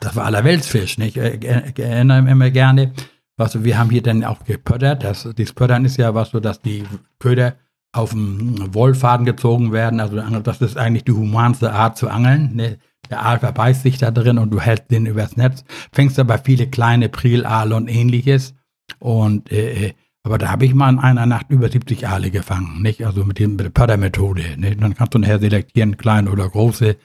das 0.00 0.16
war 0.16 0.26
allerweltsfisch, 0.26 0.99
nicht? 0.99 1.16
Ich 1.16 1.44
erinnere 1.78 2.23
mich 2.23 2.32
immer 2.32 2.50
gerne, 2.50 2.92
was 3.38 3.52
weißt 3.52 3.64
wir 3.64 3.78
haben 3.78 3.90
hier 3.90 4.02
dann 4.02 4.25
auch 4.25 4.45
gepöttert. 4.45 5.04
Das, 5.04 5.28
das 5.35 5.52
Pöttern 5.52 5.85
ist 5.85 5.97
ja 5.97 6.14
was 6.14 6.30
so, 6.30 6.40
dass 6.40 6.61
die 6.61 6.85
Köder 7.18 7.54
auf 7.92 8.11
dem 8.11 8.75
Wollfaden 8.75 9.25
gezogen 9.25 9.73
werden. 9.73 10.00
Also 10.00 10.21
das 10.40 10.61
ist 10.61 10.76
eigentlich 10.76 11.04
die 11.04 11.12
humanste 11.12 11.73
Art 11.73 11.97
zu 11.97 12.09
angeln. 12.09 12.54
Ne? 12.54 12.78
Der 13.11 13.25
Aal 13.25 13.38
verbeißt 13.38 13.83
sich 13.83 13.97
da 13.97 14.11
drin 14.11 14.38
und 14.38 14.50
du 14.50 14.61
hältst 14.61 14.90
den 14.90 15.07
übers 15.07 15.37
Netz. 15.37 15.64
Fängst 15.92 16.18
aber 16.18 16.38
viele 16.38 16.66
kleine 16.66 17.09
Prielaale 17.09 17.75
und 17.75 17.88
ähnliches. 17.88 18.54
Und 18.99 19.50
äh, 19.50 19.87
äh 19.87 19.92
aber 20.25 20.37
da 20.37 20.50
habe 20.50 20.66
ich 20.66 20.75
mal 20.75 20.90
in 20.90 20.99
einer 20.99 21.25
Nacht 21.25 21.47
über 21.49 21.71
70 21.71 22.07
Aale 22.07 22.30
gefangen, 22.30 22.83
nicht? 22.83 23.07
Also 23.07 23.25
mit, 23.25 23.38
dem, 23.38 23.52
mit 23.52 23.61
der 23.61 23.71
Pöttermethode. 23.71 24.59
Nicht? 24.59 24.83
Dann 24.83 24.95
kannst 24.95 25.14
du 25.14 25.18
nachher 25.18 25.38
selektieren, 25.38 25.97
kleine 25.97 26.30
oder 26.30 26.47
große. 26.47 26.97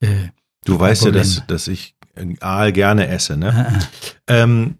Äh, 0.00 0.08
du 0.64 0.80
weißt 0.80 1.04
ja, 1.04 1.10
dass, 1.12 1.46
dass 1.46 1.68
ich 1.68 1.94
Aal 2.40 2.72
gerne 2.72 3.06
esse, 3.06 3.36
ne? 3.36 3.78
ähm, 4.26 4.78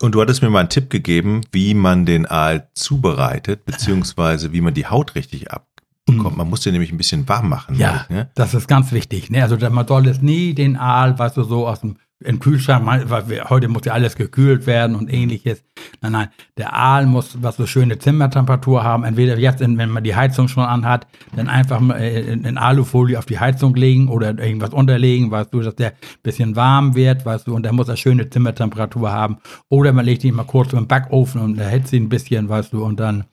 und 0.00 0.14
du 0.14 0.20
hattest 0.20 0.42
mir 0.42 0.50
mal 0.50 0.60
einen 0.60 0.68
Tipp 0.68 0.90
gegeben, 0.90 1.42
wie 1.52 1.74
man 1.74 2.06
den 2.06 2.26
Aal 2.26 2.68
zubereitet, 2.74 3.64
beziehungsweise 3.64 4.52
wie 4.52 4.60
man 4.60 4.74
die 4.74 4.86
Haut 4.86 5.14
richtig 5.14 5.50
abbekommt. 5.50 6.36
Man 6.36 6.48
muss 6.48 6.62
den 6.62 6.72
nämlich 6.72 6.92
ein 6.92 6.98
bisschen 6.98 7.28
warm 7.28 7.48
machen. 7.48 7.76
Ja, 7.76 8.06
ne? 8.08 8.30
das 8.34 8.54
ist 8.54 8.66
ganz 8.66 8.92
wichtig. 8.92 9.30
Ne? 9.30 9.42
Also 9.42 9.56
man 9.70 9.86
soll 9.86 10.08
es 10.08 10.22
nie 10.22 10.54
den 10.54 10.76
Aal, 10.76 11.18
weißt 11.18 11.36
du, 11.36 11.44
so 11.44 11.68
aus 11.68 11.80
dem 11.80 11.96
im 12.22 12.38
Kühlschrank, 12.38 12.86
weil 13.08 13.28
wir, 13.28 13.44
heute 13.48 13.68
muss 13.68 13.84
ja 13.84 13.92
alles 13.92 14.14
gekühlt 14.14 14.66
werden 14.66 14.94
und 14.94 15.12
ähnliches. 15.12 15.64
Nein, 16.02 16.12
nein, 16.12 16.28
der 16.58 16.74
Aal 16.74 17.06
muss 17.06 17.42
was 17.42 17.56
so 17.56 17.66
schöne 17.66 17.98
Zimmertemperatur 17.98 18.84
haben. 18.84 19.04
Entweder 19.04 19.38
jetzt, 19.38 19.60
wenn 19.60 19.90
man 19.90 20.04
die 20.04 20.14
Heizung 20.14 20.48
schon 20.48 20.64
anhat, 20.64 21.06
dann 21.34 21.48
einfach 21.48 21.80
in 21.80 22.58
Alufolie 22.58 23.18
auf 23.18 23.26
die 23.26 23.38
Heizung 23.38 23.74
legen 23.74 24.08
oder 24.08 24.38
irgendwas 24.38 24.70
unterlegen, 24.70 25.30
weißt 25.30 25.52
du, 25.52 25.60
dass 25.60 25.76
der 25.76 25.94
bisschen 26.22 26.56
warm 26.56 26.94
wird, 26.94 27.24
weißt 27.24 27.46
du, 27.46 27.54
und 27.54 27.62
der 27.62 27.72
muss 27.72 27.88
eine 27.88 27.96
schöne 27.96 28.28
Zimmertemperatur 28.28 29.10
haben. 29.10 29.38
Oder 29.68 29.92
man 29.92 30.04
legt 30.04 30.22
ihn 30.24 30.34
mal 30.34 30.44
kurz 30.44 30.72
im 30.72 30.86
Backofen 30.86 31.40
und 31.40 31.58
erhitzt 31.58 31.92
ihn 31.92 32.04
ein 32.04 32.08
bisschen, 32.10 32.48
weißt 32.48 32.72
du, 32.72 32.84
und 32.84 33.00
dann 33.00 33.24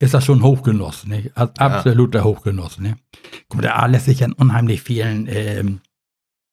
ist 0.00 0.14
das 0.14 0.24
schon 0.24 0.42
Hochgenuss, 0.42 1.06
nicht? 1.06 1.30
Absoluter 1.36 2.20
ja. 2.20 2.24
Hochgenuss, 2.24 2.80
ne? 2.80 2.96
Guck 3.48 3.58
mal, 3.58 3.62
der 3.62 3.78
Aal 3.78 3.92
lässt 3.92 4.06
sich 4.06 4.24
an 4.24 4.32
unheimlich 4.32 4.82
vielen 4.82 5.28
ähm, 5.30 5.80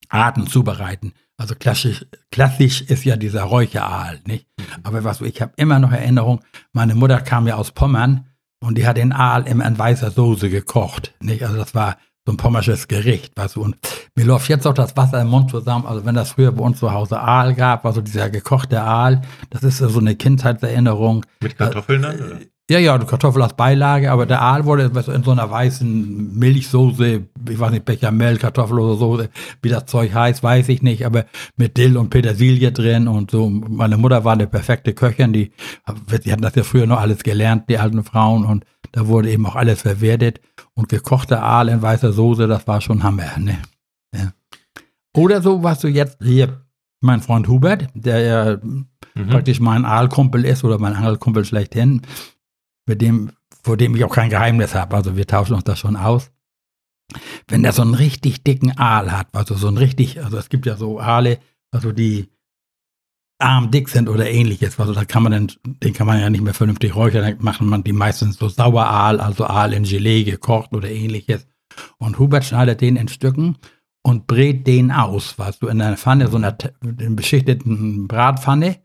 Arten 0.10 0.48
zubereiten. 0.48 1.14
Also 1.38 1.56
klassisch, 1.56 2.06
klassisch 2.32 2.82
ist 2.82 3.06
ja 3.06 3.16
dieser 3.16 3.44
Räucheraal, 3.44 4.20
nicht? 4.26 4.48
Mhm. 4.58 4.66
Aber 4.84 5.04
was 5.04 5.22
ich 5.22 5.42
habe 5.42 5.54
immer 5.56 5.80
noch 5.80 5.92
Erinnerung, 5.92 6.42
meine 6.74 6.96
Mutter 6.96 7.22
kam 7.22 7.48
ja 7.48 7.56
aus 7.56 7.72
Pommern 7.72 8.28
und 8.60 8.78
die 8.78 8.86
hat 8.86 8.98
den 8.98 9.14
Aal 9.14 9.48
immer 9.48 9.66
in 9.66 9.78
weißer 9.78 10.12
Soße 10.12 10.50
gekocht, 10.50 11.14
nicht? 11.22 11.44
Also 11.44 11.56
das 11.56 11.74
war 11.74 11.98
so 12.26 12.34
ein 12.34 12.38
pommersches 12.38 12.88
Gericht, 12.88 13.38
weißt 13.38 13.56
du. 13.56 13.62
Und 13.62 13.78
mir 14.16 14.26
läuft 14.26 14.50
jetzt 14.50 14.68
auch 14.68 14.74
das 14.74 14.98
Wasser 14.98 15.22
im 15.22 15.30
Mund 15.30 15.50
zusammen. 15.50 15.86
Also 15.86 16.06
wenn 16.06 16.16
das 16.16 16.32
früher 16.32 16.52
bei 16.52 16.64
uns 16.64 16.80
zu 16.80 16.92
Hause 16.92 17.20
Aal 17.20 17.56
gab, 17.56 17.86
also 17.86 18.02
dieser 18.02 18.30
gekochte 18.30 18.82
Aal, 18.82 19.22
das 19.50 19.64
ist 19.64 19.78
so 19.78 20.00
eine 20.00 20.16
Kindheitserinnerung. 20.16 21.26
Mit 21.42 21.58
Kartoffeln 21.58 22.02
dann? 22.02 22.16
Oder? 22.20 22.40
Ja, 22.70 22.78
ja, 22.78 22.96
die 23.00 23.08
Kartoffel 23.08 23.42
als 23.42 23.56
Beilage, 23.56 24.12
aber 24.12 24.28
der 24.28 24.44
Aal 24.44 24.64
wurde 24.64 24.92
in 25.12 25.24
so 25.24 25.32
einer 25.32 25.50
weißen 25.50 26.38
Milchsoße, 26.38 27.24
ich 27.50 27.60
weiß 27.60 27.72
nicht, 27.72 27.84
Bechamel, 27.84 28.38
Kartoffel 28.38 28.80
oder 28.80 28.96
Soße, 28.96 29.30
wie 29.64 29.70
das 29.70 29.88
Zeug 29.88 30.14
heißt, 30.14 30.44
weiß 30.44 30.70
ich 30.70 30.84
nicht, 30.84 31.04
aber 31.04 31.26
mit 31.58 31.78
Dill 31.78 31.98
und 31.98 32.12
Petersilie 32.12 32.72
drin 32.72 33.08
und 33.08 33.32
so. 33.32 33.50
Meine 33.50 33.98
Mutter 33.98 34.24
war 34.24 34.34
eine 34.34 34.46
perfekte 34.46 34.94
Köchin, 34.94 35.34
die, 35.34 35.52
die 36.24 36.32
hatten 36.32 36.44
das 36.44 36.54
ja 36.54 36.62
früher 36.64 36.86
noch 36.86 37.00
alles 37.00 37.24
gelernt, 37.24 37.64
die 37.70 37.80
alten 37.80 38.04
Frauen, 38.04 38.46
und 38.46 38.66
da 38.92 39.08
wurde 39.08 39.32
eben 39.32 39.48
auch 39.48 39.56
alles 39.56 39.82
verwertet. 39.82 40.40
Und 40.76 40.90
gekochter 40.90 41.42
Aal 41.42 41.70
in 41.70 41.82
weißer 41.82 42.14
Soße, 42.14 42.48
das 42.48 42.68
war 42.68 42.82
schon 42.82 43.02
Hammer, 43.02 43.40
ne? 43.40 43.58
Ja. 44.14 44.32
Oder 45.18 45.42
so, 45.42 45.64
was 45.64 45.80
du 45.80 45.88
jetzt 45.88 46.20
hier, 46.22 46.62
mein 47.02 47.22
Freund 47.22 47.48
Hubert, 47.48 47.88
der 47.96 48.20
ja 48.20 48.58
mhm. 48.64 48.86
praktisch 49.28 49.60
mein 49.60 49.86
Aalkumpel 49.86 50.46
ist 50.46 50.64
oder 50.64 50.78
mein 50.78 50.96
Angelkumpel 50.96 51.46
schlechthin, 51.46 52.02
mit 52.90 53.02
dem, 53.02 53.32
vor 53.64 53.78
dem 53.78 53.96
ich 53.96 54.04
auch 54.04 54.14
kein 54.14 54.30
Geheimnis 54.30 54.76
habe. 54.76 54.98
Also 54.98 55.16
wir 55.16 55.26
tauschen 55.26 55.54
uns 55.54 55.64
das 55.64 55.80
schon 55.80 55.96
aus. 55.96 56.32
Wenn 57.48 57.64
der 57.64 57.72
so 57.72 57.82
einen 57.82 57.94
richtig 57.94 58.44
dicken 58.44 58.78
Aal 58.78 59.12
hat, 59.12 59.28
also 59.32 59.56
so 59.56 59.68
ein 59.68 59.78
richtig, 59.78 60.22
also 60.22 60.38
es 60.38 60.50
gibt 60.50 60.66
ja 60.66 60.76
so 60.76 61.00
Aale, 61.00 61.40
also 61.72 61.92
die 61.92 62.30
armdick 63.42 63.88
sind 63.88 64.10
oder 64.10 64.30
ähnliches, 64.30 64.80
also 64.80 64.94
da 64.94 65.06
kann 65.06 65.24
man 65.24 65.32
dann, 65.32 65.52
den 65.66 65.94
kann 65.94 66.06
man 66.06 66.20
ja 66.20 66.30
nicht 66.30 66.44
mehr 66.44 66.54
vernünftig 66.54 66.94
räuchern, 66.94 67.24
dann 67.24 67.38
macht 67.40 67.62
man 67.62 67.84
die 67.84 67.94
meistens 67.94 68.38
so 68.38 68.50
Saueraal, 68.50 69.22
also 69.22 69.46
Aal 69.46 69.74
in 69.74 69.84
Gelee 69.84 70.24
gekocht 70.24 70.74
oder 70.74 70.90
ähnliches. 70.90 71.48
Und 71.98 72.20
Hubert 72.20 72.46
schneidet 72.46 72.82
den 72.82 72.98
in 72.98 73.08
Stücken 73.08 73.58
und 74.04 74.28
brät 74.28 74.68
den 74.68 74.92
aus, 74.92 75.40
weißt 75.40 75.62
du, 75.62 75.68
in 75.68 75.82
einer 75.82 75.98
Pfanne, 75.98 76.28
so 76.28 76.38
einer 76.38 76.56
beschichteten 76.82 78.08
Bratpfanne. 78.08 78.78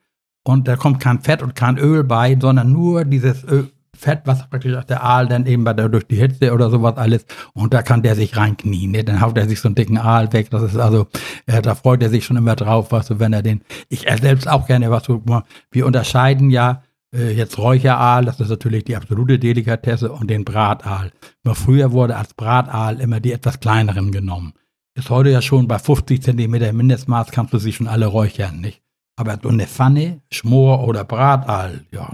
Und 0.46 0.68
da 0.68 0.76
kommt 0.76 1.00
kein 1.00 1.20
Fett 1.20 1.42
und 1.42 1.54
kein 1.54 1.78
Öl 1.78 2.04
bei, 2.04 2.36
sondern 2.38 2.70
nur 2.70 3.04
dieses 3.04 3.44
Öl, 3.44 3.70
Fett, 3.94 4.22
was 4.24 4.48
praktisch 4.48 4.74
aus 4.74 4.86
der 4.86 5.02
Aal 5.02 5.28
dann 5.28 5.46
eben 5.46 5.64
bei 5.64 5.72
der, 5.72 5.88
durch 5.88 6.06
die 6.06 6.16
Hitze 6.16 6.52
oder 6.52 6.70
sowas 6.70 6.96
alles, 6.96 7.26
und 7.52 7.74
da 7.74 7.82
kann 7.82 8.02
der 8.02 8.14
sich 8.14 8.36
reinknien, 8.36 8.90
ne? 8.90 9.04
dann 9.04 9.20
haut 9.20 9.36
er 9.38 9.48
sich 9.48 9.60
so 9.60 9.68
einen 9.68 9.74
dicken 9.74 9.98
Aal 9.98 10.32
weg, 10.32 10.50
das 10.50 10.62
ist 10.62 10.76
also, 10.76 11.06
äh, 11.46 11.62
da 11.62 11.74
freut 11.74 12.02
er 12.02 12.10
sich 12.10 12.24
schon 12.24 12.36
immer 12.36 12.56
drauf, 12.56 12.92
was 12.92 13.06
so, 13.06 13.20
wenn 13.20 13.32
er 13.32 13.42
den, 13.42 13.62
ich 13.88 14.06
er 14.06 14.18
selbst 14.18 14.48
auch 14.48 14.66
gerne, 14.66 14.90
was 14.90 15.04
so, 15.04 15.22
wir 15.70 15.86
unterscheiden 15.86 16.50
ja, 16.50 16.82
äh, 17.14 17.30
jetzt 17.32 17.58
Räucheraal, 17.58 18.24
das 18.24 18.40
ist 18.40 18.48
natürlich 18.48 18.84
die 18.84 18.96
absolute 18.96 19.38
Delikatesse, 19.38 20.12
und 20.12 20.28
den 20.28 20.44
Brataal. 20.44 21.12
Nur 21.44 21.54
früher 21.54 21.92
wurde 21.92 22.16
als 22.16 22.34
Brataal 22.34 23.00
immer 23.00 23.20
die 23.20 23.32
etwas 23.32 23.60
kleineren 23.60 24.10
genommen. 24.10 24.54
Ist 24.96 25.10
heute 25.10 25.30
ja 25.30 25.42
schon 25.42 25.68
bei 25.68 25.78
50 25.78 26.22
Zentimeter 26.22 26.72
Mindestmaß 26.72 27.30
kannst 27.30 27.52
du 27.52 27.58
sie 27.58 27.72
schon 27.72 27.88
alle 27.88 28.06
räuchern, 28.06 28.60
nicht? 28.60 28.82
Aber 29.16 29.38
so 29.40 29.48
eine 29.48 29.66
Pfanne, 29.66 30.22
Schmor 30.32 30.86
oder 30.86 31.04
Brataal, 31.04 31.84
ja, 31.92 32.10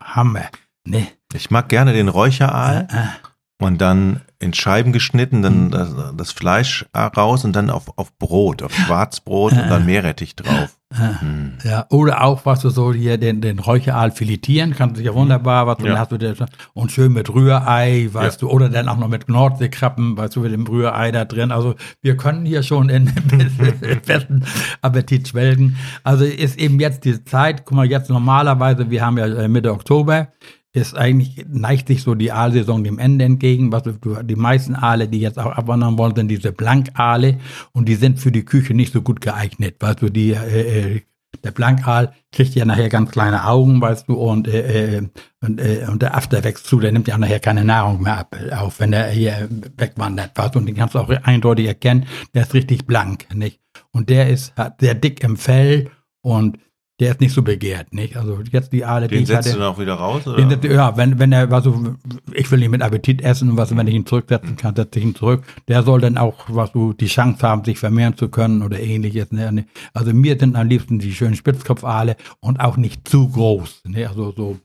Hammer. 0.00 0.48
Nee. 0.84 1.06
Ich 1.34 1.50
mag 1.50 1.68
gerne 1.68 1.92
den 1.92 2.08
Räucheraal 2.08 2.88
äh, 2.90 2.96
äh. 2.96 3.66
und 3.66 3.80
dann 3.80 4.22
in 4.38 4.54
Scheiben 4.54 4.92
geschnitten, 4.92 5.42
dann 5.42 5.66
mhm. 5.66 5.70
das, 5.70 5.94
das, 6.16 6.32
Fleisch 6.32 6.86
raus 6.96 7.44
und 7.44 7.54
dann 7.54 7.68
auf, 7.68 7.98
auf 7.98 8.16
Brot, 8.18 8.62
auf 8.62 8.72
Schwarzbrot 8.72 9.52
äh, 9.52 9.60
und 9.60 9.68
dann 9.68 9.84
Meerrettich 9.84 10.34
drauf. 10.34 10.78
Mhm. 10.92 11.58
Ja, 11.62 11.86
oder 11.90 12.24
auch, 12.24 12.46
was 12.46 12.60
du 12.60 12.70
so 12.70 12.92
hier 12.92 13.18
den, 13.18 13.42
den 13.42 13.58
Räucheraal 13.58 14.10
filetieren, 14.10 14.74
kannst 14.74 14.98
du 14.98 15.04
ja 15.04 15.14
wunderbar, 15.14 15.66
was 15.66 15.76
du 15.76 15.86
ja. 15.86 15.98
hast 15.98 16.10
du 16.10 16.16
dir, 16.16 16.34
und 16.72 16.90
schön 16.90 17.12
mit 17.12 17.32
Rührei, 17.32 18.08
weißt 18.10 18.40
ja. 18.40 18.48
du, 18.48 18.52
oder 18.52 18.70
dann 18.70 18.88
auch 18.88 18.96
noch 18.96 19.08
mit 19.08 19.28
Nordseekrabben, 19.28 20.16
weißt 20.16 20.36
du, 20.36 20.40
mit 20.40 20.52
dem 20.52 20.66
Rührei 20.66 21.12
da 21.12 21.26
drin. 21.26 21.52
Also 21.52 21.74
wir 22.00 22.16
können 22.16 22.46
hier 22.46 22.62
schon 22.62 22.88
in 22.88 23.04
besten 24.06 24.44
Appetit 24.80 25.28
schwelgen. 25.28 25.76
Also 26.02 26.24
ist 26.24 26.58
eben 26.58 26.80
jetzt 26.80 27.04
diese 27.04 27.24
Zeit, 27.24 27.66
guck 27.66 27.76
mal, 27.76 27.86
jetzt 27.86 28.08
normalerweise, 28.08 28.90
wir 28.90 29.04
haben 29.04 29.18
ja 29.18 29.46
Mitte 29.48 29.72
Oktober, 29.72 30.28
ist 30.72 30.96
eigentlich, 30.96 31.44
neigt 31.48 31.88
sich 31.88 32.02
so 32.02 32.14
die 32.14 32.30
Aalsaison 32.30 32.84
dem 32.84 32.98
Ende 32.98 33.24
entgegen. 33.24 33.72
Was 33.72 33.82
die 33.82 34.36
meisten 34.36 34.74
Aale, 34.74 35.08
die 35.08 35.20
jetzt 35.20 35.38
auch 35.38 35.52
abwandern 35.52 35.98
wollen, 35.98 36.14
sind 36.14 36.28
diese 36.28 36.52
Blankaale 36.52 37.38
und 37.72 37.88
die 37.88 37.96
sind 37.96 38.20
für 38.20 38.30
die 38.30 38.44
Küche 38.44 38.74
nicht 38.74 38.92
so 38.92 39.02
gut 39.02 39.20
geeignet. 39.20 39.76
Weißt 39.80 40.02
du, 40.02 40.10
die, 40.10 40.30
äh, 40.30 40.94
äh 40.94 41.00
der 41.44 41.52
Blankaal 41.52 42.12
kriegt 42.32 42.54
ja 42.54 42.64
nachher 42.64 42.88
ganz 42.88 43.12
kleine 43.12 43.46
Augen, 43.46 43.80
weißt 43.80 44.08
du, 44.08 44.14
und, 44.14 44.48
äh, 44.48 44.96
äh, 44.96 45.08
und, 45.40 45.60
äh, 45.60 45.86
und 45.88 46.02
der 46.02 46.16
After 46.16 46.42
wächst 46.44 46.66
zu, 46.66 46.80
der 46.80 46.92
nimmt 46.92 47.08
ja 47.08 47.16
nachher 47.16 47.40
keine 47.40 47.64
Nahrung 47.64 48.02
mehr 48.02 48.18
ab, 48.18 48.36
auf, 48.52 48.80
wenn 48.80 48.92
er 48.92 49.08
hier 49.10 49.48
wegwandert, 49.76 50.36
weißt 50.36 50.54
du, 50.54 50.58
und 50.58 50.66
den 50.66 50.74
kannst 50.74 50.94
du 50.94 50.98
auch 50.98 51.08
eindeutig 51.08 51.66
erkennen, 51.66 52.06
der 52.34 52.42
ist 52.42 52.54
richtig 52.54 52.86
blank, 52.86 53.32
nicht? 53.34 53.60
Und 53.92 54.10
der 54.10 54.28
ist 54.28 54.52
sehr 54.80 54.94
dick 54.94 55.22
im 55.22 55.36
Fell 55.36 55.90
und 56.20 56.58
der 57.00 57.12
ist 57.12 57.20
nicht 57.20 57.32
so 57.32 57.42
begehrt, 57.42 57.94
nicht? 57.94 58.16
Also 58.16 58.38
jetzt 58.52 58.74
die 58.74 58.84
Aale, 58.84 59.08
Den 59.08 59.18
die 59.18 59.22
ich 59.22 59.28
setzt 59.28 59.48
hatte. 59.48 59.54
du 59.54 59.60
dann 59.60 59.72
auch 59.72 59.78
wieder 59.78 59.94
raus? 59.94 60.26
Oder? 60.26 60.44
Den, 60.44 60.70
ja, 60.70 60.96
wenn, 60.98 61.18
wenn 61.18 61.32
er, 61.32 61.50
also, 61.50 61.96
ich 62.32 62.50
will 62.50 62.62
ihn 62.62 62.70
mit 62.70 62.82
Appetit 62.82 63.22
essen 63.22 63.50
und 63.50 63.56
was, 63.56 63.74
wenn 63.74 63.86
ich 63.86 63.94
ihn 63.94 64.04
zurücksetzen 64.04 64.56
kann, 64.56 64.76
setze 64.76 64.98
ich 64.98 65.06
ihn 65.06 65.14
zurück. 65.14 65.42
Der 65.66 65.82
soll 65.82 66.02
dann 66.02 66.18
auch, 66.18 66.44
was 66.48 66.72
du, 66.72 66.92
die 66.92 67.06
Chance 67.06 67.46
haben, 67.48 67.64
sich 67.64 67.78
vermehren 67.78 68.18
zu 68.18 68.28
können 68.28 68.62
oder 68.62 68.78
ähnliches. 68.78 69.32
Ne? 69.32 69.64
Also 69.94 70.12
mir 70.12 70.38
sind 70.38 70.56
am 70.56 70.68
liebsten 70.68 70.98
die 70.98 71.14
schönen 71.14 71.36
Spitzkopfaale 71.36 72.16
und 72.40 72.60
auch 72.60 72.76
nicht 72.76 73.08
zu 73.08 73.30
groß. 73.30 73.82
Ne? 73.88 74.06
Also 74.06 74.32
so, 74.36 74.58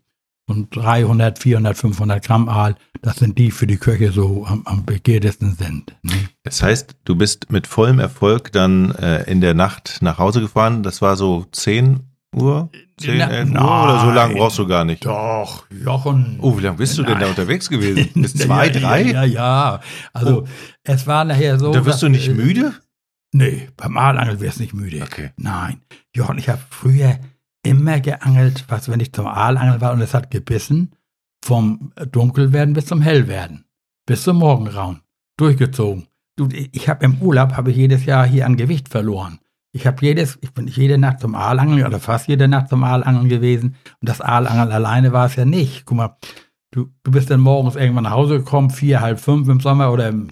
so 0.47 0.65
300, 0.71 1.39
400, 1.39 1.77
500 1.77 2.21
Gramm 2.21 2.49
Aal, 2.49 2.75
das 3.01 3.15
sind 3.15 3.37
die 3.37 3.49
für 3.49 3.65
die 3.65 3.77
Köche 3.77 4.11
so 4.11 4.45
am, 4.45 4.63
am 4.65 4.83
begehrtesten 4.83 5.55
sind. 5.55 5.95
Ne? 6.03 6.11
Das 6.43 6.61
heißt, 6.61 6.97
du 7.05 7.15
bist 7.15 7.49
mit 7.49 7.65
vollem 7.65 7.99
Erfolg 7.99 8.51
dann 8.51 8.91
äh, 8.95 9.23
in 9.23 9.39
der 9.39 9.53
Nacht 9.53 9.99
nach 10.01 10.17
Hause 10.17 10.41
gefahren. 10.41 10.83
Das 10.83 11.01
war 11.01 11.15
so 11.15 11.45
10 11.49 12.01
Uhr? 12.35 12.69
10, 12.97 13.17
Na, 13.17 13.27
11 13.29 13.49
Uhr 13.51 13.83
oder 13.83 13.99
so 14.01 14.11
lange 14.11 14.35
brauchst 14.35 14.57
du 14.59 14.67
gar 14.67 14.85
nicht? 14.85 15.05
Doch, 15.05 15.65
Jochen. 15.69 16.37
Oh, 16.41 16.57
wie 16.57 16.61
lange 16.61 16.77
bist 16.77 16.97
du 16.97 17.03
denn 17.03 17.13
da 17.15 17.19
Nein. 17.21 17.29
unterwegs 17.29 17.69
gewesen? 17.69 18.09
Bis 18.21 18.33
zwei, 18.35 18.67
ja, 18.67 18.79
drei? 18.79 19.01
Ja, 19.03 19.11
ja, 19.11 19.23
ja. 19.23 19.79
Also 20.13 20.41
Oh. 20.43 20.47
es 20.83 21.07
war 21.07 21.23
nachher 21.25 21.57
so. 21.59 21.71
Da 21.73 21.85
wirst 21.85 22.01
du 22.03 22.09
nicht 22.09 22.27
äh, 22.27 22.33
müde? 22.33 22.73
Nee, 23.33 23.69
beim 23.75 23.97
Aalangeln 23.97 24.39
wär's 24.39 24.59
nicht 24.59 24.73
müde. 24.73 25.01
Okay. 25.03 25.31
Nein. 25.37 25.81
Jochen, 26.15 26.37
ich 26.37 26.47
habe 26.47 26.61
früher 26.69 27.19
immer 27.63 27.99
geangelt, 27.99 28.65
was 28.69 28.87
wenn 28.89 28.99
ich 29.01 29.11
zum 29.11 29.27
Aalangeln 29.27 29.81
war 29.81 29.91
und 29.93 30.01
es 30.01 30.13
hat 30.13 30.31
gebissen, 30.31 30.95
vom 31.43 31.91
Dunkelwerden 32.11 32.73
bis 32.73 32.85
zum 32.85 33.01
Hellwerden. 33.01 33.65
Bis 34.05 34.23
zum 34.23 34.37
Morgengrauen. 34.37 35.01
Durchgezogen. 35.37 36.07
Du, 36.37 36.47
ich 36.49 36.87
habe 36.89 37.03
im 37.05 37.21
Urlaub 37.21 37.53
habe 37.57 37.71
ich 37.71 37.77
jedes 37.77 38.05
Jahr 38.05 38.25
hier 38.25 38.45
an 38.45 38.55
Gewicht 38.55 38.87
verloren. 38.89 39.39
Ich 39.75 39.85
habe 39.85 39.97
jedes, 39.99 40.37
ich 40.39 40.53
bin 40.53 40.67
jede 40.67 40.97
Nacht 40.97 41.19
zum 41.19 41.35
Aalangeln 41.35 41.85
oder 41.85 41.99
fast 41.99 42.29
jede 42.29 42.47
Nacht 42.47 42.69
zum 42.69 42.85
Aalangeln 42.85 43.27
gewesen. 43.27 43.75
Und 43.99 44.07
das 44.07 44.21
Aalangeln 44.21 44.71
alleine 44.71 45.11
war 45.11 45.25
es 45.25 45.35
ja 45.35 45.43
nicht. 45.43 45.85
Guck 45.85 45.97
mal, 45.97 46.17
du, 46.71 46.93
du 47.03 47.11
bist 47.11 47.29
dann 47.29 47.41
morgens 47.41 47.75
irgendwann 47.75 48.05
nach 48.05 48.11
Hause 48.11 48.37
gekommen, 48.37 48.69
vier, 48.69 49.01
halb 49.01 49.19
fünf 49.19 49.49
im 49.49 49.59
Sommer 49.59 49.91
oder 49.91 50.07
im, 50.07 50.29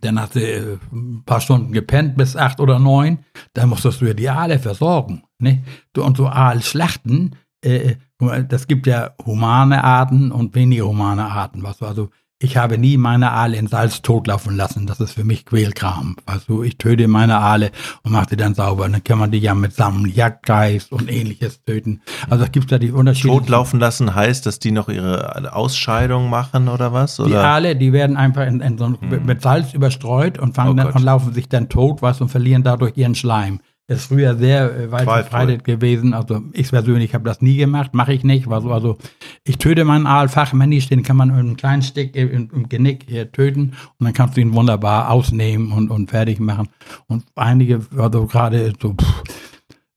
dann 0.00 0.20
hast 0.20 0.36
du 0.36 0.40
äh, 0.40 0.78
ein 0.92 1.24
paar 1.26 1.40
Stunden 1.40 1.72
gepennt 1.72 2.16
bis 2.16 2.36
acht 2.36 2.60
oder 2.60 2.78
neun. 2.78 3.18
Dann 3.52 3.68
musstest 3.68 4.00
du 4.00 4.06
ja 4.06 4.14
die 4.14 4.30
Aale 4.30 4.60
versorgen. 4.60 5.24
Ne? 5.40 5.64
Und 5.96 6.16
so 6.16 6.28
Aalschlachten, 6.28 7.34
äh, 7.64 7.96
mal, 8.20 8.44
das 8.44 8.68
gibt 8.68 8.86
ja 8.86 9.16
humane 9.26 9.82
Arten 9.82 10.30
und 10.30 10.54
weniger 10.54 10.86
humane 10.86 11.24
Arten. 11.24 11.64
Was, 11.64 11.82
also 11.82 12.10
ich 12.42 12.56
habe 12.56 12.76
nie 12.76 12.96
meine 12.96 13.30
Aale 13.32 13.56
in 13.56 13.66
Salz 13.68 14.02
totlaufen 14.02 14.56
lassen. 14.56 14.86
Das 14.86 15.00
ist 15.00 15.12
für 15.12 15.24
mich 15.24 15.46
Quälkram. 15.46 16.16
Also 16.26 16.62
ich 16.62 16.76
töte 16.76 17.06
meine 17.08 17.38
Aale 17.38 17.70
und 18.02 18.12
mache 18.12 18.26
die 18.30 18.36
dann 18.36 18.54
sauber. 18.54 18.88
Dann 18.88 19.04
kann 19.04 19.18
man 19.18 19.30
die 19.30 19.38
ja 19.38 19.54
mit 19.54 19.74
Samen 19.74 20.06
Jagdgeist 20.10 20.90
und 20.92 21.10
ähnliches 21.10 21.62
töten. 21.64 22.00
Also 22.28 22.44
es 22.44 22.52
gibt 22.52 22.70
ja 22.70 22.78
die 22.78 22.90
Unterschiede. 22.90 23.28
Totlaufen 23.34 23.78
lassen 23.80 24.14
heißt, 24.14 24.44
dass 24.46 24.58
die 24.58 24.72
noch 24.72 24.88
ihre 24.88 25.52
Ausscheidung 25.54 26.28
machen 26.30 26.68
oder 26.68 26.92
was? 26.92 27.16
Die 27.16 27.22
Oder? 27.22 27.44
Aale, 27.44 27.76
die 27.76 27.92
werden 27.92 28.16
einfach 28.16 28.46
in, 28.46 28.60
in 28.60 28.76
so, 28.78 28.84
ein- 28.86 28.98
mit 29.24 29.40
Salz 29.42 29.72
überstreut 29.74 30.38
und 30.38 30.54
fangen 30.54 30.72
Oh 30.72 30.74
dann 30.82 30.92
und 30.92 31.02
laufen 31.02 31.32
sich 31.34 31.48
dann 31.48 31.68
tot, 31.68 32.02
was 32.02 32.20
und 32.20 32.28
verlieren 32.28 32.62
dadurch 32.62 32.96
ihren 32.96 33.14
Schleim. 33.14 33.60
Ist 33.92 34.06
früher 34.06 34.36
sehr 34.36 34.74
äh, 34.74 34.90
weit 34.90 35.04
Qualvoll. 35.04 35.22
verbreitet 35.22 35.64
gewesen. 35.64 36.14
Also 36.14 36.42
ich 36.52 36.70
persönlich 36.70 37.14
habe 37.14 37.24
das 37.24 37.40
nie 37.40 37.56
gemacht, 37.56 37.94
mache 37.94 38.12
ich 38.12 38.24
nicht. 38.24 38.48
Also, 38.48 38.72
also 38.72 38.98
ich 39.44 39.58
töte 39.58 39.84
meinen 39.84 40.06
Aal 40.06 40.28
fachmännisch, 40.28 40.88
den 40.88 41.02
kann 41.02 41.16
man 41.16 41.28
mit 41.28 41.38
einem 41.38 41.56
kleinen 41.56 41.82
Stick 41.82 42.16
im, 42.16 42.50
im 42.52 42.68
Genick 42.68 43.06
hier 43.08 43.30
töten 43.30 43.72
und 43.98 44.04
dann 44.04 44.12
kannst 44.12 44.36
du 44.36 44.40
ihn 44.40 44.54
wunderbar 44.54 45.10
ausnehmen 45.10 45.72
und, 45.72 45.90
und 45.90 46.10
fertig 46.10 46.40
machen. 46.40 46.68
Und 47.06 47.24
einige, 47.34 47.80
also 47.96 48.26
gerade 48.26 48.72
so, 48.80 48.94
pff, 48.94 49.22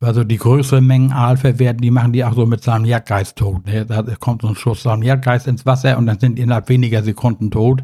also 0.01 0.25
die 0.25 0.37
größeren 0.37 0.85
Mengen 0.85 1.13
Aal 1.13 1.37
verwerten, 1.37 1.81
die 1.81 1.91
machen 1.91 2.11
die 2.11 2.23
auch 2.25 2.33
so 2.33 2.45
mit 2.45 2.61
Salmiakgeist 2.61 3.37
tot. 3.37 3.65
Ne? 3.65 3.85
Da 3.85 4.03
kommt 4.19 4.41
so 4.41 4.49
ein 4.49 4.55
Schuss 4.55 4.83
Salmiakgeist 4.83 5.47
ins 5.47 5.65
Wasser 5.65 5.97
und 5.97 6.05
dann 6.05 6.19
sind 6.19 6.37
die 6.37 6.41
innerhalb 6.41 6.67
weniger 6.67 7.01
Sekunden 7.01 7.49
tot. 7.49 7.81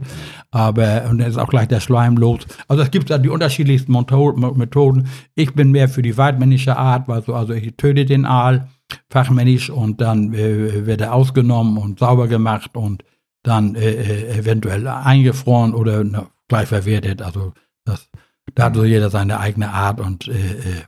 Aber, 0.51 1.05
und 1.09 1.19
dann 1.19 1.29
ist 1.29 1.37
auch 1.37 1.47
gleich 1.47 1.69
der 1.69 1.79
Schleim 1.79 2.17
los. 2.17 2.41
Also 2.67 2.83
es 2.83 2.91
gibt 2.91 3.09
da 3.09 3.17
die 3.17 3.29
unterschiedlichsten 3.29 3.93
Methoden. 3.93 5.07
Ich 5.35 5.53
bin 5.53 5.71
mehr 5.71 5.87
für 5.87 6.01
die 6.01 6.17
weitmännische 6.17 6.75
Art, 6.75 7.09
also, 7.09 7.33
also 7.33 7.53
ich 7.53 7.75
töte 7.77 8.05
den 8.05 8.25
Aal 8.25 8.67
fachmännisch 9.09 9.69
und 9.69 10.01
dann 10.01 10.33
äh, 10.33 10.85
wird 10.85 10.99
er 10.99 11.13
ausgenommen 11.13 11.77
und 11.77 11.99
sauber 11.99 12.27
gemacht 12.27 12.75
und 12.75 13.05
dann 13.41 13.75
äh, 13.75 13.89
äh, 13.89 14.39
eventuell 14.39 14.85
eingefroren 14.85 15.73
oder 15.73 16.03
na, 16.03 16.27
gleich 16.49 16.67
verwertet. 16.67 17.21
Also 17.21 17.53
das, 17.85 18.09
da 18.53 18.65
hat 18.65 18.75
so 18.75 18.83
jeder 18.83 19.09
seine 19.09 19.39
eigene 19.39 19.71
Art 19.71 20.01
und 20.01 20.27
äh, 20.27 20.31
äh, 20.31 20.81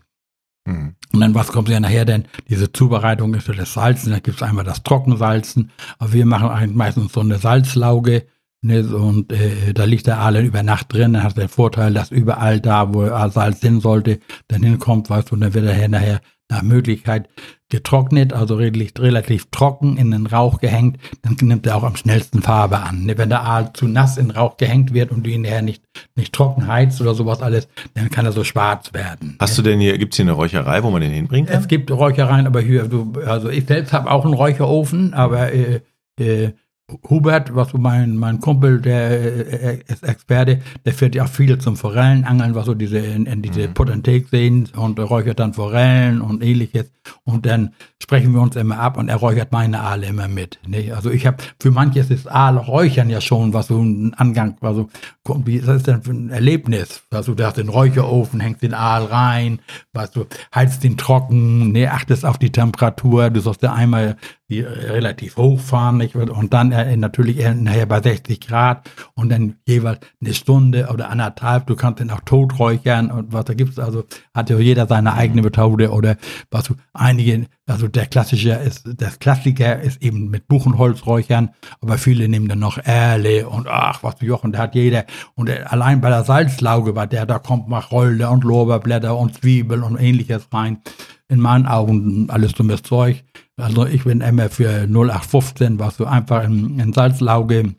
Hm. 0.67 0.95
Und 1.13 1.21
dann 1.21 1.35
was 1.35 1.51
kommt 1.51 1.69
ja 1.69 1.79
nachher 1.79 2.05
denn? 2.05 2.25
Diese 2.49 2.71
Zubereitung 2.71 3.33
ist 3.35 3.45
für 3.45 3.53
das 3.53 3.73
Salzen, 3.73 4.11
da 4.11 4.19
gibt 4.19 4.37
es 4.37 4.43
einmal 4.43 4.65
das 4.65 4.83
Trockensalzen, 4.83 5.71
aber 5.99 6.13
wir 6.13 6.25
machen 6.25 6.49
eigentlich 6.49 6.75
meistens 6.75 7.13
so 7.13 7.21
eine 7.21 7.37
Salzlauge. 7.37 8.25
Ne, 8.65 8.81
und 8.95 9.33
äh, 9.33 9.73
da 9.73 9.83
liegt 9.83 10.07
der 10.07 10.19
Aal 10.19 10.37
über 10.37 10.63
Nacht 10.63 10.93
drin, 10.93 11.13
dann 11.13 11.23
hat 11.23 11.35
der 11.35 11.49
Vorteil, 11.49 11.93
dass 11.93 12.11
überall 12.11 12.61
da, 12.61 12.93
wo 12.93 13.05
Salz 13.29 13.59
hin 13.59 13.81
sollte, 13.81 14.19
dann 14.47 14.63
hinkommt, 14.63 15.09
weißt 15.09 15.29
du, 15.31 15.35
und 15.35 15.41
dann 15.41 15.53
wird 15.53 15.65
er 15.65 15.87
nachher 15.89 16.21
nach 16.53 16.61
Möglichkeit 16.61 17.29
getrocknet, 17.69 18.33
also 18.33 18.55
relativ, 18.55 18.91
relativ 18.99 19.47
trocken 19.49 19.97
in 19.97 20.11
den 20.11 20.27
Rauch 20.27 20.59
gehängt, 20.59 20.97
dann 21.23 21.35
nimmt 21.41 21.65
er 21.65 21.75
auch 21.75 21.83
am 21.83 21.95
schnellsten 21.95 22.41
Farbe 22.41 22.79
an. 22.79 23.05
Ne, 23.05 23.17
Wenn 23.17 23.29
der 23.29 23.41
Aal 23.41 23.73
zu 23.73 23.87
nass 23.87 24.17
in 24.17 24.27
den 24.27 24.37
Rauch 24.37 24.57
gehängt 24.57 24.93
wird 24.93 25.11
und 25.11 25.25
du 25.25 25.31
ihn 25.31 25.41
nachher 25.41 25.63
nicht, 25.63 25.83
nicht 26.15 26.33
trocken 26.33 26.67
heizt 26.67 27.01
oder 27.01 27.15
sowas 27.15 27.41
alles, 27.41 27.67
dann 27.95 28.11
kann 28.11 28.25
er 28.25 28.31
so 28.31 28.43
schwarz 28.43 28.93
werden. 28.93 29.37
Hast 29.39 29.57
du 29.57 29.63
denn 29.63 29.79
hier, 29.79 29.97
gibt 29.97 30.13
es 30.13 30.17
hier 30.17 30.25
eine 30.25 30.33
Räucherei, 30.33 30.83
wo 30.83 30.91
man 30.91 31.01
den 31.01 31.11
hinbringen 31.11 31.47
kann? 31.47 31.59
Es 31.59 31.67
gibt 31.67 31.89
Räuchereien, 31.89 32.45
aber 32.45 32.61
hier, 32.61 32.83
du, 32.83 33.13
also 33.25 33.49
ich 33.49 33.65
selbst 33.65 33.91
habe 33.91 34.11
auch 34.11 34.23
einen 34.23 34.35
Räucherofen, 34.35 35.15
aber 35.15 35.51
äh, 35.51 35.81
äh, 36.19 36.51
Hubert, 37.09 37.55
was 37.55 37.69
so 37.69 37.77
mein, 37.77 38.17
mein 38.17 38.41
Kumpel, 38.41 38.81
der 38.81 39.09
äh, 39.11 39.79
ist 39.87 40.03
Experte, 40.03 40.59
der 40.85 40.93
fährt 40.93 41.15
ja 41.15 41.23
auch 41.23 41.29
viel 41.29 41.57
zum 41.57 41.77
Forellenangeln, 41.77 42.55
was 42.55 42.65
so 42.65 42.73
diese, 42.73 42.97
in, 42.97 43.25
in 43.25 43.41
diese 43.41 43.69
Put 43.69 43.89
and 43.89 44.05
Take 44.05 44.27
sehen 44.29 44.69
und 44.75 44.99
räuchert 44.99 45.39
dann 45.39 45.53
Forellen 45.53 46.19
und 46.19 46.43
ähnliches. 46.43 46.91
Und 47.23 47.45
dann 47.45 47.73
sprechen 48.01 48.33
wir 48.33 48.41
uns 48.41 48.57
immer 48.57 48.79
ab 48.79 48.97
und 48.97 49.07
er 49.07 49.15
räuchert 49.15 49.53
meine 49.53 49.79
Aale 49.79 50.07
immer 50.07 50.27
mit. 50.27 50.59
Ne? 50.67 50.91
Also 50.93 51.09
ich 51.09 51.25
habe, 51.25 51.37
für 51.57 51.71
manches 51.71 52.09
ist 52.09 52.29
Aal 52.29 52.57
räuchern 52.57 53.09
ja 53.09 53.21
schon, 53.21 53.53
was 53.53 53.67
so 53.67 53.81
ein 53.81 54.13
Angang, 54.15 54.57
also 54.59 54.89
wie 55.45 55.55
ist 55.55 55.67
das 55.69 55.83
denn 55.83 56.03
für 56.03 56.11
ein 56.11 56.31
Erlebnis? 56.31 57.03
Also 57.11 57.33
du 57.33 57.45
hast 57.45 57.57
den 57.57 57.69
Räucherofen, 57.69 58.41
hängst 58.41 58.61
den 58.61 58.73
Aal 58.73 59.05
rein, 59.05 59.59
weißt 59.93 60.17
du, 60.17 60.25
heizt 60.53 60.83
den 60.83 60.97
trocken, 60.97 61.71
ne, 61.71 61.87
achtest 61.87 62.25
auf 62.25 62.37
die 62.37 62.51
Temperatur, 62.51 63.29
du 63.29 63.39
sollst 63.39 63.63
ja 63.63 63.73
einmal 63.73 64.17
die 64.53 64.61
äh, 64.61 64.91
relativ 64.91 65.37
hoch 65.37 65.59
fahren, 65.59 65.97
nicht? 65.97 66.15
und 66.15 66.53
dann 66.53 66.71
äh, 66.71 66.95
natürlich 66.97 67.39
eher 67.39 67.53
nachher 67.55 67.85
bei 67.85 68.01
60 68.01 68.39
Grad 68.39 68.89
und 69.15 69.29
dann 69.29 69.55
jeweils 69.67 69.99
eine 70.21 70.33
Stunde 70.33 70.89
oder 70.91 71.09
anderthalb, 71.09 71.67
du 71.67 71.75
kannst 71.75 71.99
den 71.99 72.11
auch 72.11 72.21
tot 72.21 72.59
räuchern 72.59 73.11
und 73.11 73.33
was 73.33 73.45
da 73.45 73.53
gibt's, 73.53 73.79
also 73.79 74.03
hat 74.33 74.49
ja 74.49 74.57
jeder 74.57 74.87
seine 74.87 75.13
eigene 75.13 75.41
Methode 75.41 75.91
oder 75.91 76.17
was 76.51 76.65
du, 76.65 76.75
einige, 76.93 77.47
also 77.65 77.87
der 77.87 78.07
klassische 78.07 78.51
ist, 78.51 78.83
das 78.97 79.19
Klassiker 79.19 79.79
ist 79.79 80.01
eben 80.01 80.29
mit 80.29 80.47
Buchenholz 80.47 81.05
räuchern, 81.05 81.51
aber 81.79 81.97
viele 81.97 82.27
nehmen 82.27 82.49
dann 82.49 82.59
noch 82.59 82.77
Erle 82.77 83.47
und 83.47 83.67
ach, 83.67 84.03
was 84.03 84.15
Jochen, 84.19 84.51
da 84.51 84.59
hat 84.59 84.75
jeder 84.75 85.05
und 85.35 85.49
allein 85.49 86.01
bei 86.01 86.09
der 86.09 86.25
Salzlauge, 86.25 86.91
bei 86.91 87.05
der, 87.05 87.25
da 87.25 87.39
kommt 87.39 87.69
Macholde 87.69 88.29
und 88.29 88.43
Lorbeerblätter 88.43 89.17
und 89.17 89.35
Zwiebel 89.35 89.83
und 89.83 89.97
ähnliches 89.97 90.47
rein. 90.51 90.81
In 91.29 91.39
meinen 91.39 91.65
Augen 91.65 92.29
alles 92.29 92.51
dummes 92.53 92.83
Zeug. 92.83 93.23
Also 93.55 93.85
ich 93.85 94.03
bin 94.03 94.21
immer 94.21 94.49
für 94.49 94.83
0815, 94.87 95.79
was 95.79 95.97
du 95.97 96.05
einfach 96.05 96.43
in, 96.43 96.79
in 96.79 96.93
Salzlauge 96.93 97.75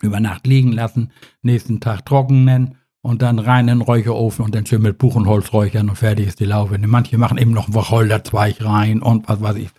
über 0.00 0.20
Nacht 0.20 0.46
liegen 0.46 0.72
lassen, 0.72 1.10
nächsten 1.42 1.80
Tag 1.80 2.06
trocknen 2.06 2.76
und 3.08 3.22
dann 3.22 3.38
rein 3.38 3.68
in 3.68 3.78
den 3.78 3.80
Räucherofen 3.80 4.44
und 4.44 4.54
dann 4.54 4.66
schön 4.66 4.82
mit 4.82 4.98
Buchenholz 4.98 5.54
räuchern 5.54 5.88
und 5.88 5.96
fertig 5.96 6.28
ist 6.28 6.40
die 6.40 6.44
Lauge. 6.44 6.78
Manche 6.78 7.16
machen 7.16 7.38
eben 7.38 7.52
noch 7.52 7.66
einen 7.66 7.74
Wacholderzweig 7.74 8.62
rein 8.62 9.00
und 9.00 9.26
was 9.28 9.40
weiß 9.40 9.56
ich. 9.56 9.70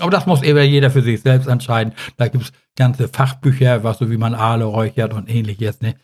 Aber 0.00 0.10
das 0.10 0.26
muss 0.26 0.42
eben 0.42 0.64
jeder 0.64 0.90
für 0.90 1.02
sich 1.02 1.20
selbst 1.20 1.48
entscheiden. 1.48 1.92
Da 2.16 2.28
gibt 2.28 2.44
es 2.44 2.52
ganze 2.74 3.08
Fachbücher, 3.08 3.84
was 3.84 3.98
so 3.98 4.10
wie 4.10 4.16
man 4.16 4.34
Aale 4.34 4.64
räuchert 4.64 5.12
und 5.12 5.28
ähnliches. 5.28 5.82
Ne? 5.82 5.96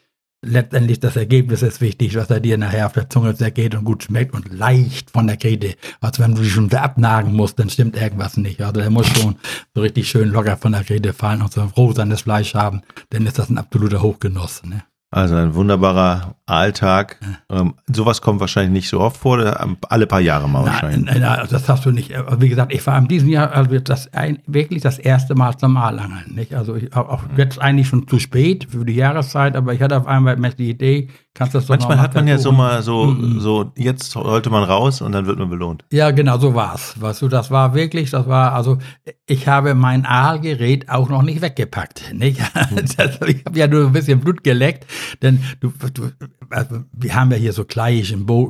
Letztendlich 0.44 1.00
das 1.00 1.16
Ergebnis 1.16 1.62
ist 1.62 1.80
wichtig, 1.80 2.16
was 2.16 2.28
er 2.28 2.40
dir 2.40 2.58
nachher 2.58 2.84
auf 2.84 2.92
der 2.92 3.08
Zunge 3.08 3.34
zergeht 3.34 3.74
und 3.74 3.84
gut 3.84 4.04
schmeckt 4.04 4.34
und 4.34 4.52
leicht 4.52 5.10
von 5.10 5.26
der 5.26 5.38
Grete. 5.38 5.74
Also 6.02 6.22
wenn 6.22 6.34
du 6.34 6.42
dich 6.42 6.52
schon 6.52 6.66
wieder 6.66 6.82
abnagen 6.82 7.32
musst, 7.32 7.58
dann 7.58 7.70
stimmt 7.70 7.96
irgendwas 7.96 8.36
nicht. 8.36 8.60
Also 8.60 8.78
der 8.78 8.90
muss 8.90 9.06
schon 9.06 9.36
so 9.74 9.80
richtig 9.80 10.06
schön 10.06 10.28
locker 10.28 10.58
von 10.58 10.72
der 10.72 10.84
Grete 10.84 11.14
fallen 11.14 11.40
und 11.40 11.50
so 11.50 11.62
rosanes 11.62 12.20
Fleisch 12.20 12.54
haben, 12.54 12.82
dann 13.08 13.26
ist 13.26 13.38
das 13.38 13.48
ein 13.48 13.56
absoluter 13.56 14.02
Hochgenuss. 14.02 14.62
Ne? 14.64 14.82
Also 15.12 15.34
ein 15.34 15.54
wunderbarer 15.54 16.36
Alltag. 16.46 17.20
Ähm, 17.50 17.74
sowas 17.86 18.22
kommt 18.22 18.40
wahrscheinlich 18.40 18.72
nicht 18.72 18.88
so 18.88 18.98
oft 18.98 19.18
vor, 19.18 19.38
äh, 19.38 19.54
alle 19.90 20.06
paar 20.06 20.20
Jahre 20.20 20.48
mal 20.48 20.60
Nein, 20.60 20.72
wahrscheinlich. 20.72 21.04
nein, 21.04 21.20
nein, 21.20 21.46
das 21.50 21.68
hast 21.68 21.84
du 21.84 21.90
nicht. 21.90 22.12
Wie 22.38 22.48
gesagt, 22.48 22.72
ich 22.72 22.86
war 22.86 22.96
in 22.96 23.08
diesem 23.08 23.28
Jahr 23.28 23.52
also 23.52 23.78
das 23.78 24.12
ein, 24.14 24.38
wirklich 24.46 24.80
das 24.82 24.98
erste 24.98 25.34
Mal 25.34 25.58
zum 25.58 25.76
Aalangeln. 25.76 26.34
Nicht? 26.34 26.54
Also 26.54 26.76
ich, 26.76 26.96
auch 26.96 27.24
jetzt 27.36 27.60
eigentlich 27.60 27.88
schon 27.88 28.08
zu 28.08 28.18
spät 28.18 28.68
für 28.70 28.86
die 28.86 28.94
Jahreszeit, 28.94 29.54
aber 29.54 29.74
ich 29.74 29.82
hatte 29.82 29.98
auf 29.98 30.06
einmal 30.06 30.36
die 30.36 30.70
Idee, 30.70 31.08
kannst 31.34 31.54
das 31.54 31.64
doch 31.66 31.70
Manchmal 31.70 31.98
hat 32.00 32.14
man 32.14 32.28
ja 32.28 32.38
so 32.38 32.52
mal 32.52 32.82
so, 32.82 33.06
Mhm. 33.06 33.40
so, 33.40 33.72
jetzt 33.76 34.10
sollte 34.10 34.50
man 34.50 34.64
raus 34.64 35.00
und 35.00 35.12
dann 35.12 35.26
wird 35.26 35.38
man 35.38 35.48
belohnt. 35.48 35.84
Ja, 35.92 36.10
genau, 36.10 36.38
so 36.38 36.54
war's. 36.54 37.00
Weißt 37.00 37.22
du, 37.22 37.28
das 37.28 37.50
war 37.50 37.74
wirklich, 37.74 38.10
das 38.10 38.26
war, 38.26 38.52
also 38.52 38.78
ich 39.26 39.48
habe 39.48 39.74
mein 39.74 40.04
Aalgerät 40.04 40.88
auch 40.88 41.08
noch 41.08 41.22
nicht 41.22 41.40
weggepackt. 41.40 42.12
Nicht? 42.14 42.40
Das, 42.96 43.18
ich 43.26 43.44
habe 43.46 43.58
ja 43.58 43.66
nur 43.66 43.86
ein 43.86 43.92
bisschen 43.92 44.20
Blut 44.20 44.44
geleckt, 44.44 44.86
denn 45.22 45.42
du, 45.60 45.72
du 45.92 46.10
also 46.50 46.80
wir 46.92 47.14
haben 47.14 47.30
ja 47.30 47.36
hier 47.38 47.52
so 47.52 47.64
Kleie, 47.64 48.02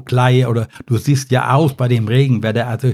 Kleie 0.05 0.49
oder 0.49 0.69
du 0.87 0.97
siehst 0.97 1.31
ja 1.31 1.55
aus 1.55 1.75
bei 1.75 1.89
dem 1.89 2.09
Regenwetter, 2.09 2.67
also 2.67 2.93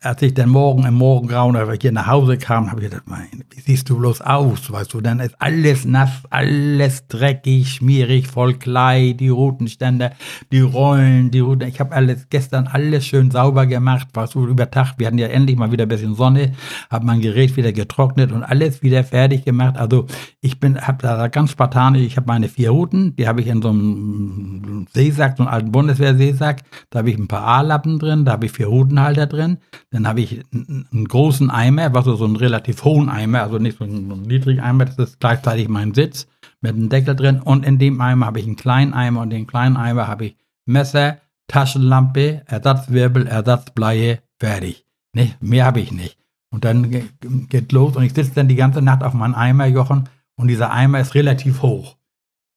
als 0.00 0.22
ich 0.22 0.34
dann 0.34 0.48
morgen 0.48 0.84
im 0.84 0.94
Morgengrauen 0.94 1.56
hier 1.80 1.92
nach 1.92 2.06
Hause 2.06 2.38
kam, 2.38 2.70
habe 2.70 2.82
ich 2.82 2.90
gedacht, 2.90 3.04
mein, 3.06 3.44
wie 3.50 3.60
siehst 3.60 3.88
du 3.88 3.98
bloß 3.98 4.20
aus, 4.22 4.70
weißt 4.70 4.92
du, 4.94 5.00
dann 5.00 5.20
ist 5.20 5.34
alles 5.40 5.84
nass, 5.84 6.22
alles 6.30 7.06
dreckig, 7.08 7.68
schmierig, 7.68 8.26
voll 8.26 8.54
Klei, 8.54 9.14
die 9.18 9.28
Rutenständer, 9.28 10.12
die 10.52 10.60
Rollen, 10.60 11.30
die 11.30 11.40
Ruten, 11.40 11.68
ich 11.68 11.80
habe 11.80 11.94
alles 11.94 12.28
gestern 12.30 12.66
alles 12.66 13.06
schön 13.06 13.30
sauber 13.30 13.66
gemacht, 13.66 14.08
weißt 14.14 14.34
du, 14.34 14.46
über 14.46 14.70
Tag, 14.70 14.94
wir 14.98 15.06
hatten 15.06 15.18
ja 15.18 15.28
endlich 15.28 15.56
mal 15.56 15.72
wieder 15.72 15.84
ein 15.84 15.88
bisschen 15.88 16.14
Sonne, 16.14 16.52
habe 16.90 17.06
mein 17.06 17.20
Gerät 17.20 17.56
wieder 17.56 17.72
getrocknet 17.72 18.32
und 18.32 18.42
alles 18.42 18.82
wieder 18.82 19.04
fertig 19.04 19.44
gemacht, 19.44 19.76
also 19.76 20.06
ich 20.40 20.60
bin, 20.60 20.80
habe 20.80 20.98
da 21.02 21.28
ganz 21.28 21.50
spartanisch, 21.50 22.02
ich 22.02 22.16
habe 22.16 22.26
meine 22.26 22.48
vier 22.48 22.70
Routen, 22.70 23.16
die 23.16 23.26
habe 23.28 23.40
ich 23.40 23.46
in 23.46 23.62
so 23.62 23.70
einem 23.70 24.86
Seesack, 24.92 25.36
so 25.36 25.42
einem 25.42 25.52
alten 25.52 25.72
Bundeswehrseesack, 25.72 26.62
da 26.90 27.00
habe 27.00 27.10
ich 27.10 27.18
ein 27.18 27.28
paar 27.28 27.42
A-Lappen 27.42 27.98
drin, 27.98 28.24
da 28.24 28.32
habe 28.32 28.46
ich 28.46 28.52
vier 28.52 28.66
Routenhalter 28.66 29.26
drin, 29.26 29.58
dann 29.90 30.06
habe 30.06 30.20
ich 30.20 30.42
einen, 30.52 31.06
großen 31.08 31.50
Eimer, 31.50 31.94
was 31.94 32.04
so 32.04 32.24
einen 32.24 32.36
relativ 32.36 32.84
hohen 32.84 33.08
Eimer, 33.08 33.42
also 33.42 33.58
nicht 33.58 33.78
so 33.78 33.84
einen, 33.84 34.22
niedrigen 34.22 34.60
Eimer, 34.60 34.84
das 34.84 34.98
ist 34.98 35.20
gleichzeitig 35.20 35.68
mein 35.68 35.94
Sitz 35.94 36.26
mit 36.60 36.74
einem 36.74 36.88
Deckel 36.88 37.16
drin. 37.16 37.40
Und 37.40 37.64
in 37.64 37.78
dem 37.78 38.00
Eimer 38.00 38.26
habe 38.26 38.40
ich 38.40 38.46
einen 38.46 38.56
kleinen 38.56 38.94
Eimer 38.94 39.22
und 39.22 39.30
in 39.32 39.40
dem 39.40 39.46
kleinen 39.46 39.76
Eimer 39.76 40.08
habe 40.08 40.26
ich 40.26 40.36
Messer, 40.64 41.18
Taschenlampe, 41.48 42.42
Ersatzwirbel, 42.46 43.26
Ersatzbleie, 43.26 44.20
fertig. 44.38 44.84
Nicht? 45.12 45.40
Mehr 45.42 45.64
habe 45.64 45.80
ich 45.80 45.92
nicht. 45.92 46.18
Und 46.50 46.64
dann 46.64 46.90
ge- 46.90 47.04
geht 47.48 47.72
los 47.72 47.96
und 47.96 48.02
ich 48.02 48.14
sitze 48.14 48.32
dann 48.34 48.48
die 48.48 48.56
ganze 48.56 48.82
Nacht 48.82 49.02
auf 49.02 49.14
meinem 49.14 49.34
Eimer, 49.34 49.66
Jochen, 49.66 50.08
und 50.36 50.48
dieser 50.48 50.70
Eimer 50.70 51.00
ist 51.00 51.14
relativ 51.14 51.62
hoch. 51.62 51.96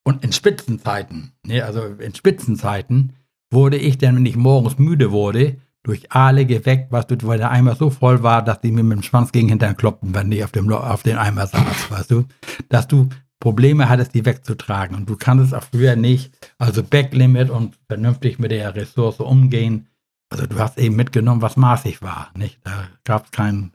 Und 0.03 0.23
in 0.23 0.31
Spitzenzeiten, 0.31 1.33
ne, 1.45 1.61
also 1.61 1.83
in 1.83 2.15
Spitzenzeiten, 2.15 3.13
wurde 3.51 3.77
ich 3.77 3.97
dann, 3.97 4.15
wenn 4.15 4.25
ich 4.25 4.35
morgens 4.35 4.77
müde 4.77 5.11
wurde, 5.11 5.57
durch 5.89 6.11
Aale 6.11 6.45
geweckt, 6.45 6.91
was 6.91 7.07
du, 7.07 7.15
weil 7.23 7.39
der 7.39 7.49
Eimer 7.49 7.75
so 7.75 7.89
voll 7.89 8.21
war, 8.21 8.43
dass 8.43 8.61
die 8.61 8.71
mir 8.71 8.83
mit 8.83 8.99
dem 8.99 9.01
Schwanz 9.03 9.31
gegen 9.31 9.49
Hintern 9.49 9.75
kloppten, 9.75 10.13
wenn 10.13 10.31
ich 10.31 10.43
auf 10.43 10.51
dem 10.51 10.71
auf 10.71 11.01
den 11.01 11.17
Eimer 11.17 11.47
saß, 11.47 11.89
weißt 11.89 12.11
du, 12.11 12.25
dass 12.69 12.87
du 12.87 13.09
Probleme 13.39 13.89
hattest, 13.89 14.13
die 14.13 14.23
wegzutragen 14.23 14.95
und 14.95 15.09
du 15.09 15.15
kannst 15.15 15.55
auch 15.55 15.63
früher 15.63 15.95
nicht, 15.95 16.31
also 16.59 16.83
Backlimit 16.83 17.49
und 17.49 17.75
vernünftig 17.87 18.37
mit 18.37 18.51
der 18.51 18.75
Ressource 18.75 19.19
umgehen. 19.19 19.87
Also 20.29 20.45
du 20.45 20.59
hast 20.59 20.77
eben 20.77 20.95
mitgenommen, 20.95 21.41
was 21.41 21.57
maßig 21.57 22.03
war, 22.03 22.29
nicht? 22.35 22.59
Da 22.63 22.87
gab 23.03 23.25
es 23.25 23.31
kein, 23.31 23.71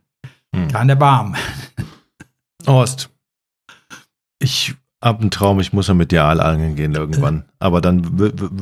Hm. 0.55 0.68
kein 0.68 0.88
Erbarmen. 0.88 1.35
Horst, 2.64 3.11
ich 4.38 4.77
habe 5.05 5.21
einen 5.21 5.31
Traum, 5.31 5.61
ich 5.61 5.73
muss 5.73 5.87
ja 5.88 5.95
mit 5.95 6.11
dir 6.11 6.25
Aalangeln 6.25 6.75
gehen 6.77 6.95
irgendwann. 6.95 7.45
Aber 7.59 7.81
dann 7.81 8.01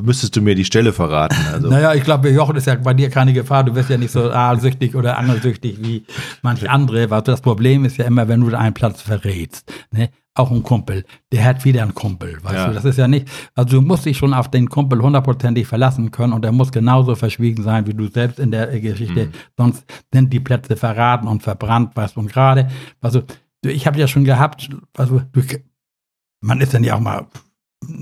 müsstest 0.03 0.35
du 0.37 0.43
mir 0.43 0.55
die 0.55 0.65
Stelle 0.65 0.93
verraten. 0.93 1.37
Also, 1.53 1.69
Naja, 1.71 1.95
ich 1.95 2.03
glaube, 2.05 2.31
Jochen 2.31 2.57
ist 2.57 2.67
ja 2.67 2.75
bei 2.75 2.95
dir 2.95 3.09
keine 3.11 3.33
Gefahr. 3.33 3.65
Du 3.65 3.73
bist 3.73 3.89
ja 3.89 3.97
nicht 3.97 4.11
so 4.11 4.31
aalsüchtig 4.31 4.95
oder 4.97 5.19
angelsüchtig 5.19 5.79
wie 5.81 6.05
manche 6.43 6.69
andere. 6.69 7.09
Weil 7.11 7.23
das 7.23 7.41
Problem 7.41 7.85
ist 7.85 7.97
ja 7.97 8.05
immer, 8.07 8.27
wenn 8.29 8.41
du 8.41 8.55
einen 8.57 8.75
Platz 8.75 9.01
verrätst. 9.03 9.73
Ne? 9.93 10.11
Auch 10.35 10.51
ein 10.51 10.63
Kumpel, 10.63 11.05
der 11.31 11.45
hat 11.45 11.65
wieder 11.65 11.83
einen 11.83 11.95
Kumpel. 11.95 12.39
Weißt 12.43 12.55
Ja. 12.55 12.69
du, 12.69 12.75
das 12.75 12.87
ist 12.87 12.97
ja 12.99 13.07
nicht, 13.07 13.29
also 13.55 13.77
du 13.81 13.87
musst 13.87 14.07
dich 14.07 14.17
schon 14.17 14.33
auf 14.33 14.51
den 14.51 14.69
Kumpel 14.69 15.01
hundertprozentig 15.03 15.67
verlassen 15.67 16.11
können 16.11 16.33
und 16.33 16.43
er 16.45 16.53
muss 16.53 16.73
genauso 16.73 17.15
verschwiegen 17.17 17.63
sein 17.63 17.87
wie 17.87 17.93
du 17.93 18.09
selbst 18.09 18.39
in 18.41 18.51
der 18.51 18.73
äh, 18.73 18.81
Geschichte. 18.81 19.27
Mhm. 19.27 19.33
Sonst 19.59 19.85
sind 20.13 20.33
die 20.33 20.41
Plätze 20.41 20.77
verraten 20.77 21.29
und 21.29 21.43
verbrannt, 21.43 21.95
weißt 21.97 22.17
du. 22.17 22.21
Und 22.21 22.33
gerade, 22.33 22.69
also 23.03 23.23
ich 23.65 23.87
habe 23.87 24.01
ja 24.01 24.09
schon 24.09 24.25
gehabt, 24.25 24.71
also 24.97 25.21
du, 25.33 25.43
man 26.43 26.61
ist 26.61 26.75
dann 26.75 26.85
ja 26.85 26.95
auch 26.97 27.01
mal 27.01 27.27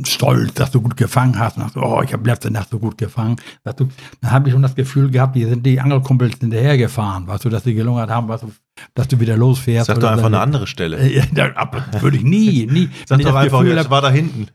stolz, 0.04 0.52
dass 0.54 0.70
du 0.70 0.80
gut 0.82 0.96
gefangen 0.96 1.38
hast. 1.38 1.56
Und 1.56 1.62
sagst, 1.62 1.76
oh, 1.76 2.02
ich 2.02 2.12
habe 2.12 2.28
letzte 2.28 2.50
Nacht 2.50 2.68
so 2.70 2.78
gut 2.78 2.98
gefangen. 2.98 3.36
Weißt 3.64 3.80
du, 3.80 3.88
dann 4.20 4.30
habe 4.30 4.48
ich 4.48 4.52
schon 4.52 4.62
das 4.62 4.74
Gefühl 4.74 5.10
gehabt, 5.10 5.36
die 5.36 5.44
sind 5.44 5.64
die 5.64 5.80
Angelkumpels 5.80 6.38
hinterhergefahren, 6.38 7.26
weißt 7.26 7.44
du, 7.44 7.48
dass 7.48 7.64
sie 7.64 7.74
gelungert 7.74 8.10
haben, 8.10 8.28
weißt 8.28 8.42
du, 8.42 8.52
dass 8.94 9.08
du 9.08 9.20
wieder 9.20 9.36
losfährst. 9.36 9.86
sag 9.86 10.00
doch 10.00 10.08
einfach 10.10 10.22
so. 10.22 10.26
eine 10.26 10.40
andere 10.40 10.66
Stelle. 10.66 10.98
Äh, 11.10 12.02
würde 12.02 12.16
ich 12.16 12.22
nie, 12.24 12.66
nie. 12.66 12.88
Sag 13.06 13.20
doch 13.20 13.26
das 13.32 13.36
einfach, 13.36 13.60
Gefühl 13.60 13.78
hab- 13.78 13.90
war 13.90 14.02
da 14.02 14.10
hinten. 14.10 14.48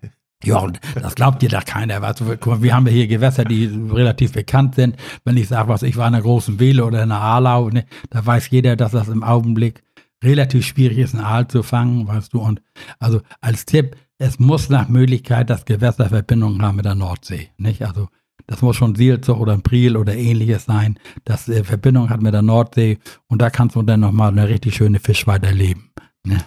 ja, 0.43 0.57
und 0.57 0.79
das 0.93 1.15
glaubt 1.15 1.41
dir 1.41 1.49
doch 1.49 1.65
keiner. 1.65 2.01
Weißt 2.01 2.19
du, 2.21 2.25
guck 2.37 2.45
mal, 2.47 2.61
wir 2.61 2.75
haben 2.75 2.85
ja 2.87 2.93
hier 2.93 3.07
Gewässer, 3.07 3.45
die 3.45 3.65
relativ 3.91 4.33
bekannt 4.33 4.75
sind. 4.75 4.95
Wenn 5.23 5.37
ich 5.37 5.47
sage, 5.47 5.69
was 5.69 5.81
ich 5.83 5.97
war 5.97 6.07
in 6.07 6.13
einer 6.13 6.23
großen 6.23 6.59
Wehle 6.59 6.85
oder 6.85 7.01
in 7.03 7.11
einer 7.11 7.21
Aalau, 7.21 7.69
ne, 7.69 7.85
da 8.09 8.23
weiß 8.25 8.49
jeder, 8.49 8.75
dass 8.75 8.91
das 8.91 9.07
im 9.07 9.23
Augenblick 9.23 9.83
relativ 10.23 10.65
schwierig 10.65 10.97
ist, 10.97 11.13
einen 11.15 11.23
Aal 11.23 11.47
zu 11.47 11.63
fangen, 11.63 12.07
weißt 12.07 12.33
du. 12.33 12.39
Und 12.39 12.61
also 12.99 13.21
als 13.41 13.65
Tipp, 13.65 13.95
es 14.17 14.39
muss 14.39 14.69
nach 14.69 14.87
Möglichkeit 14.87 15.49
das 15.49 15.65
Gewässer 15.65 16.09
Verbindung 16.09 16.61
haben 16.61 16.77
mit 16.77 16.85
der 16.85 16.95
Nordsee. 16.95 17.49
Nicht? 17.57 17.81
Also 17.83 18.07
das 18.47 18.61
muss 18.61 18.75
schon 18.75 18.95
Sielzug 18.95 19.39
oder 19.39 19.53
ein 19.53 19.61
Priel 19.63 19.97
oder 19.97 20.15
ähnliches 20.15 20.65
sein, 20.65 20.99
das 21.23 21.49
äh, 21.49 21.63
Verbindung 21.63 22.09
hat 22.09 22.21
mit 22.21 22.33
der 22.33 22.41
Nordsee 22.43 22.99
und 23.27 23.41
da 23.41 23.49
kannst 23.49 23.75
du 23.75 23.81
dann 23.81 23.99
nochmal 24.01 24.31
eine 24.31 24.47
richtig 24.47 24.75
schöne 24.75 24.99
Fischweite 24.99 25.47
erleben. 25.47 25.91
Ne? 26.25 26.37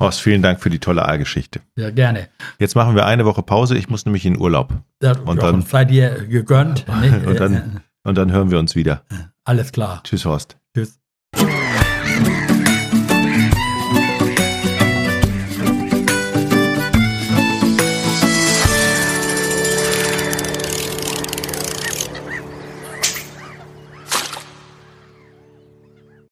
Horst, 0.00 0.20
vielen 0.20 0.42
Dank 0.42 0.60
für 0.60 0.70
die 0.70 0.78
tolle 0.78 1.04
Aalgeschichte. 1.06 1.60
Ja, 1.76 1.90
gerne. 1.90 2.28
Jetzt 2.58 2.74
machen 2.74 2.94
wir 2.96 3.06
eine 3.06 3.24
Woche 3.24 3.42
Pause. 3.42 3.76
Ich 3.76 3.88
muss 3.88 4.04
nämlich 4.04 4.26
in 4.26 4.38
Urlaub. 4.38 4.74
Ja, 5.02 5.16
Und 5.18 5.36
ja, 5.36 5.52
dann- 5.52 5.62
seid 5.62 5.90
ihr 5.92 6.26
gegönnt. 6.26 6.86
Und 7.26 7.38
dann- 7.38 7.80
Und 8.04 8.18
dann 8.18 8.32
hören 8.32 8.50
wir 8.50 8.58
uns 8.58 8.74
wieder. 8.74 9.04
Alles 9.44 9.70
klar. 9.70 10.00
Tschüss, 10.02 10.24
Horst. 10.24 10.56
Tschüss. 10.74 10.98